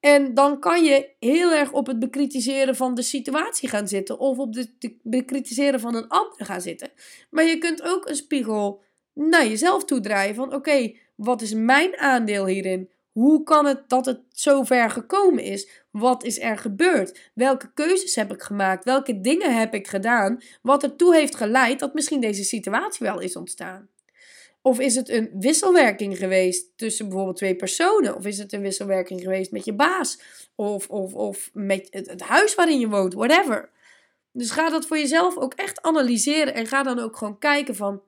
En 0.03 0.33
dan 0.33 0.59
kan 0.59 0.83
je 0.83 1.09
heel 1.19 1.51
erg 1.51 1.71
op 1.71 1.87
het 1.87 1.99
bekritiseren 1.99 2.75
van 2.75 2.95
de 2.95 3.01
situatie 3.01 3.69
gaan 3.69 3.87
zitten. 3.87 4.19
Of 4.19 4.37
op 4.37 4.53
het 4.55 4.69
bekritiseren 5.01 5.79
van 5.79 5.95
een 5.95 6.07
ander 6.07 6.45
gaan 6.45 6.61
zitten. 6.61 6.91
Maar 7.29 7.43
je 7.43 7.57
kunt 7.57 7.81
ook 7.83 8.09
een 8.09 8.15
spiegel 8.15 8.81
naar 9.13 9.47
jezelf 9.47 9.85
toedraaien. 9.85 10.35
Van 10.35 10.53
oké, 10.53 10.95
wat 11.15 11.41
is 11.41 11.53
mijn 11.53 11.97
aandeel 11.97 12.45
hierin? 12.45 12.89
Hoe 13.11 13.43
kan 13.43 13.65
het 13.65 13.89
dat 13.89 14.05
het 14.05 14.19
zo 14.31 14.63
ver 14.63 14.89
gekomen 14.89 15.43
is? 15.43 15.69
Wat 15.91 16.23
is 16.23 16.39
er 16.39 16.57
gebeurd? 16.57 17.31
Welke 17.33 17.73
keuzes 17.73 18.15
heb 18.15 18.33
ik 18.33 18.41
gemaakt? 18.41 18.85
Welke 18.85 19.21
dingen 19.21 19.57
heb 19.57 19.73
ik 19.73 19.87
gedaan? 19.87 20.41
Wat 20.61 20.83
ertoe 20.83 21.15
heeft 21.15 21.35
geleid 21.35 21.79
dat 21.79 21.93
misschien 21.93 22.21
deze 22.21 22.43
situatie 22.43 23.07
wel 23.07 23.19
is 23.19 23.35
ontstaan? 23.35 23.89
Of 24.65 24.79
is 24.79 24.95
het 24.95 25.09
een 25.09 25.29
wisselwerking 25.33 26.17
geweest 26.17 26.77
tussen 26.77 27.05
bijvoorbeeld 27.05 27.37
twee 27.37 27.55
personen? 27.55 28.15
Of 28.15 28.25
is 28.25 28.37
het 28.37 28.53
een 28.53 28.61
wisselwerking 28.61 29.21
geweest 29.21 29.51
met 29.51 29.65
je 29.65 29.73
baas? 29.73 30.19
Of, 30.55 30.89
of, 30.89 31.13
of 31.13 31.49
met 31.53 31.87
het, 31.89 32.21
huis 32.21 32.55
waarin 32.55 32.79
je 32.79 32.87
woont? 32.87 33.13
Whatever. 33.13 33.69
Dus 34.31 34.51
ga 34.51 34.69
dat 34.69 34.85
voor 34.85 34.97
jezelf 34.97 35.37
ook 35.37 35.53
echt 35.53 35.81
analyseren. 35.81 36.53
En 36.53 36.67
ga 36.67 36.83
dan 36.83 36.99
ook 36.99 37.17
gewoon 37.17 37.37
kijken 37.39 37.75
van... 37.75 38.01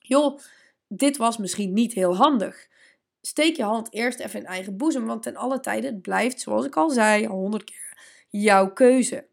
Joh, 0.00 0.38
dit 0.88 1.16
was 1.16 1.38
misschien 1.38 1.72
niet 1.72 1.92
heel 1.92 2.16
handig 2.16 2.68
steek 3.20 3.56
je 3.56 3.62
hand 3.62 3.92
eerst 3.92 4.18
even 4.18 4.40
in 4.40 4.46
eigen 4.46 4.76
boezem, 4.76 5.06
want 5.06 5.22
ten 5.22 5.36
alle 5.36 5.60
tijden 5.60 5.92
het 5.92 6.02
blijft, 6.02 6.40
zoals 6.40 6.66
ik 6.66 6.76
al 6.76 6.90
zei, 6.90 7.26
al 7.26 7.36
honderd 7.36 7.64
keer, 7.64 7.96
jouw 8.28 8.72
keuze. 8.72 9.26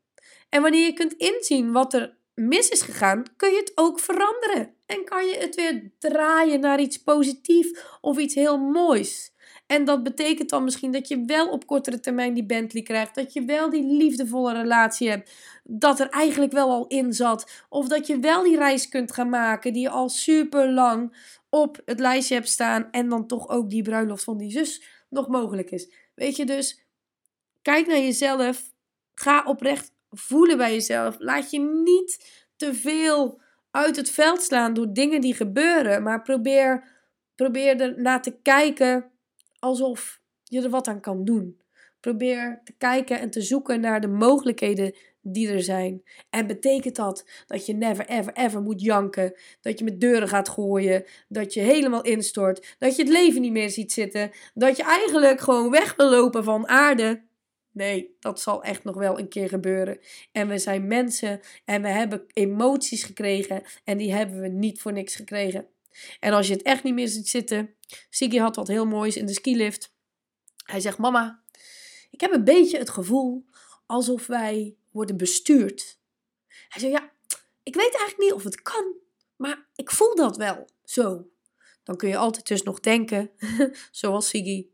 En 0.49 0.61
wanneer 0.61 0.85
je 0.85 0.93
kunt 0.93 1.13
inzien 1.13 1.71
wat 1.71 1.93
er 1.93 2.15
mis 2.33 2.69
is 2.69 2.81
gegaan, 2.81 3.23
kun 3.35 3.51
je 3.51 3.57
het 3.57 3.71
ook 3.75 3.99
veranderen. 3.99 4.73
En 4.87 5.03
kan 5.05 5.25
je 5.25 5.37
het 5.37 5.55
weer 5.55 5.91
draaien 5.99 6.59
naar 6.59 6.79
iets 6.79 6.97
positiefs 7.03 7.79
of 8.01 8.17
iets 8.17 8.35
heel 8.35 8.57
moois. 8.57 9.31
En 9.65 9.85
dat 9.85 10.03
betekent 10.03 10.49
dan 10.49 10.63
misschien 10.63 10.91
dat 10.91 11.07
je 11.07 11.23
wel 11.25 11.49
op 11.49 11.65
kortere 11.65 11.99
termijn 11.99 12.33
die 12.33 12.45
Bentley 12.45 12.83
krijgt. 12.83 13.15
Dat 13.15 13.33
je 13.33 13.45
wel 13.45 13.69
die 13.69 13.83
liefdevolle 13.83 14.53
relatie 14.53 15.09
hebt. 15.09 15.31
Dat 15.63 15.99
er 15.99 16.09
eigenlijk 16.09 16.51
wel 16.51 16.69
al 16.69 16.87
in 16.87 17.13
zat. 17.13 17.65
Of 17.69 17.87
dat 17.87 18.07
je 18.07 18.19
wel 18.19 18.43
die 18.43 18.57
reis 18.57 18.89
kunt 18.89 19.11
gaan 19.11 19.29
maken 19.29 19.73
die 19.73 19.81
je 19.81 19.89
al 19.89 20.09
super 20.09 20.71
lang 20.71 21.17
op 21.49 21.81
het 21.85 21.99
lijstje 21.99 22.35
hebt 22.35 22.49
staan. 22.49 22.87
En 22.91 23.09
dan 23.09 23.27
toch 23.27 23.49
ook 23.49 23.69
die 23.69 23.81
bruiloft 23.81 24.23
van 24.23 24.37
die 24.37 24.51
zus 24.51 24.83
nog 25.09 25.27
mogelijk 25.27 25.71
is. 25.71 25.91
Weet 26.15 26.35
je 26.35 26.45
dus, 26.45 26.85
kijk 27.61 27.87
naar 27.87 27.97
jezelf. 27.97 28.71
Ga 29.13 29.43
oprecht 29.43 29.91
voelen 30.09 30.57
bij 30.57 30.73
jezelf. 30.73 31.15
Laat 31.19 31.51
je 31.51 31.59
niet 31.59 32.45
te 32.55 32.73
veel 32.73 33.41
uit 33.71 33.95
het 33.95 34.09
veld 34.09 34.41
slaan 34.41 34.73
door 34.73 34.93
dingen 34.93 35.21
die 35.21 35.33
gebeuren. 35.33 36.03
Maar 36.03 36.21
probeer, 36.21 36.83
probeer 37.35 37.81
er 37.81 38.01
naar 38.01 38.21
te 38.21 38.37
kijken 38.41 39.11
alsof 39.59 40.19
je 40.43 40.61
er 40.61 40.69
wat 40.69 40.87
aan 40.87 41.01
kan 41.01 41.25
doen. 41.25 41.61
Probeer 41.99 42.61
te 42.63 42.73
kijken 42.77 43.19
en 43.19 43.29
te 43.29 43.41
zoeken 43.41 43.79
naar 43.79 44.01
de 44.01 44.07
mogelijkheden 44.07 44.95
die 45.21 45.49
er 45.49 45.63
zijn. 45.63 46.03
En 46.29 46.47
betekent 46.47 46.95
dat 46.95 47.25
dat 47.47 47.65
je 47.65 47.73
never 47.73 48.05
ever 48.05 48.33
ever 48.33 48.61
moet 48.61 48.81
janken, 48.81 49.33
dat 49.61 49.79
je 49.79 49.85
met 49.85 49.99
deuren 49.99 50.27
gaat 50.27 50.49
gooien, 50.49 51.05
dat 51.27 51.53
je 51.53 51.59
helemaal 51.59 52.01
instort, 52.01 52.75
dat 52.79 52.95
je 52.95 53.01
het 53.01 53.11
leven 53.11 53.41
niet 53.41 53.51
meer 53.51 53.69
ziet 53.69 53.91
zitten, 53.91 54.31
dat 54.53 54.77
je 54.77 54.83
eigenlijk 54.83 55.39
gewoon 55.39 55.69
weg 55.69 55.95
wil 55.95 56.09
lopen 56.09 56.43
van 56.43 56.67
aarde? 56.67 57.26
Nee, 57.77 58.15
dat 58.19 58.41
zal 58.41 58.63
echt 58.63 58.83
nog 58.83 58.95
wel 58.95 59.19
een 59.19 59.27
keer 59.27 59.49
gebeuren. 59.49 59.99
En 60.31 60.47
we 60.47 60.57
zijn 60.57 60.87
mensen 60.87 61.39
en 61.65 61.81
we 61.81 61.87
hebben 61.87 62.25
emoties 62.33 63.03
gekregen 63.03 63.63
en 63.83 63.97
die 63.97 64.13
hebben 64.13 64.41
we 64.41 64.47
niet 64.47 64.81
voor 64.81 64.93
niks 64.93 65.15
gekregen. 65.15 65.67
En 66.19 66.33
als 66.33 66.47
je 66.47 66.53
het 66.53 66.61
echt 66.61 66.83
niet 66.83 66.93
meer 66.93 67.07
ziet 67.07 67.29
zitten, 67.29 67.75
Siggy 68.09 68.37
had 68.37 68.55
wat 68.55 68.67
heel 68.67 68.85
moois 68.85 69.15
in 69.15 69.25
de 69.25 69.33
skilift. 69.33 69.93
Hij 70.63 70.79
zegt: 70.79 70.97
Mama, 70.97 71.43
ik 72.11 72.21
heb 72.21 72.31
een 72.31 72.43
beetje 72.43 72.77
het 72.77 72.89
gevoel 72.89 73.45
alsof 73.85 74.27
wij 74.27 74.75
worden 74.91 75.17
bestuurd. 75.17 75.99
Hij 76.47 76.81
zei: 76.81 76.91
Ja, 76.91 77.11
ik 77.63 77.75
weet 77.75 77.95
eigenlijk 77.95 78.19
niet 78.19 78.33
of 78.33 78.43
het 78.43 78.61
kan, 78.61 78.93
maar 79.35 79.67
ik 79.75 79.91
voel 79.91 80.15
dat 80.15 80.37
wel 80.37 80.67
zo. 80.83 81.29
Dan 81.83 81.97
kun 81.97 82.09
je 82.09 82.17
altijd 82.17 82.47
dus 82.47 82.63
nog 82.63 82.79
denken, 82.79 83.31
zoals 83.91 84.29
Siggy, 84.29 84.67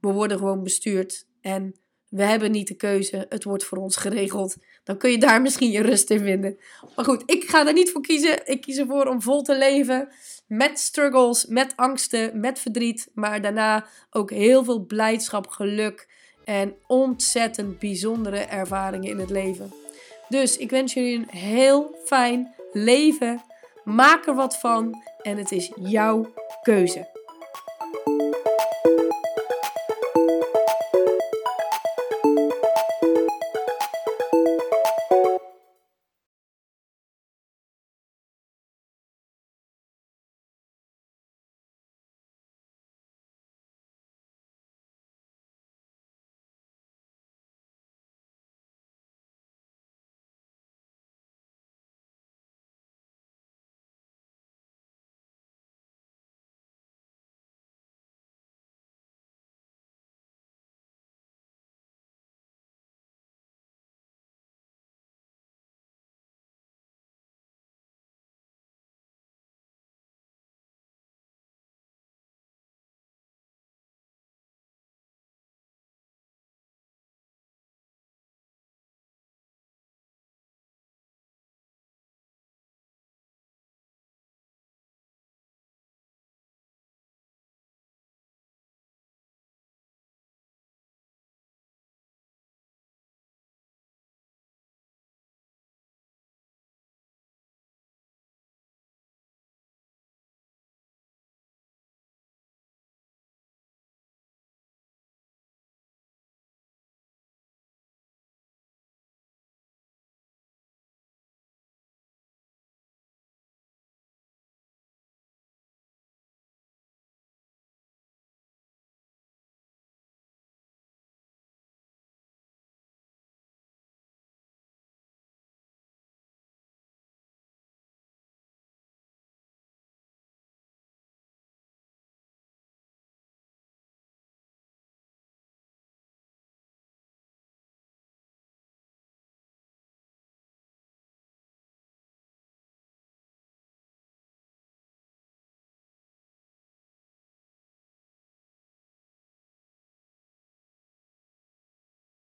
we 0.00 0.12
worden 0.12 0.38
gewoon 0.38 0.62
bestuurd 0.62 1.26
en 1.40 1.74
we 2.10 2.22
hebben 2.22 2.50
niet 2.50 2.68
de 2.68 2.74
keuze, 2.74 3.26
het 3.28 3.44
wordt 3.44 3.64
voor 3.64 3.78
ons 3.78 3.96
geregeld. 3.96 4.56
Dan 4.84 4.96
kun 4.96 5.10
je 5.10 5.18
daar 5.18 5.42
misschien 5.46 5.70
je 5.70 5.82
rust 5.82 6.10
in 6.10 6.20
vinden. 6.20 6.58
Maar 6.96 7.04
goed, 7.04 7.22
ik 7.26 7.44
ga 7.44 7.66
er 7.66 7.72
niet 7.72 7.90
voor 7.90 8.02
kiezen. 8.02 8.46
Ik 8.46 8.60
kies 8.60 8.76
ervoor 8.76 9.06
om 9.06 9.22
vol 9.22 9.42
te 9.42 9.58
leven. 9.58 10.08
Met 10.46 10.78
struggles, 10.78 11.46
met 11.46 11.72
angsten, 11.76 12.40
met 12.40 12.58
verdriet. 12.58 13.10
Maar 13.14 13.42
daarna 13.42 13.86
ook 14.10 14.30
heel 14.30 14.64
veel 14.64 14.84
blijdschap, 14.84 15.46
geluk 15.46 16.08
en 16.44 16.74
ontzettend 16.86 17.78
bijzondere 17.78 18.38
ervaringen 18.38 19.10
in 19.10 19.18
het 19.18 19.30
leven. 19.30 19.72
Dus 20.28 20.56
ik 20.56 20.70
wens 20.70 20.94
jullie 20.94 21.16
een 21.16 21.38
heel 21.38 21.98
fijn 22.04 22.54
leven. 22.72 23.42
Maak 23.84 24.26
er 24.26 24.34
wat 24.34 24.58
van 24.58 25.02
en 25.22 25.36
het 25.36 25.52
is 25.52 25.72
jouw 25.80 26.32
keuze. 26.62 27.19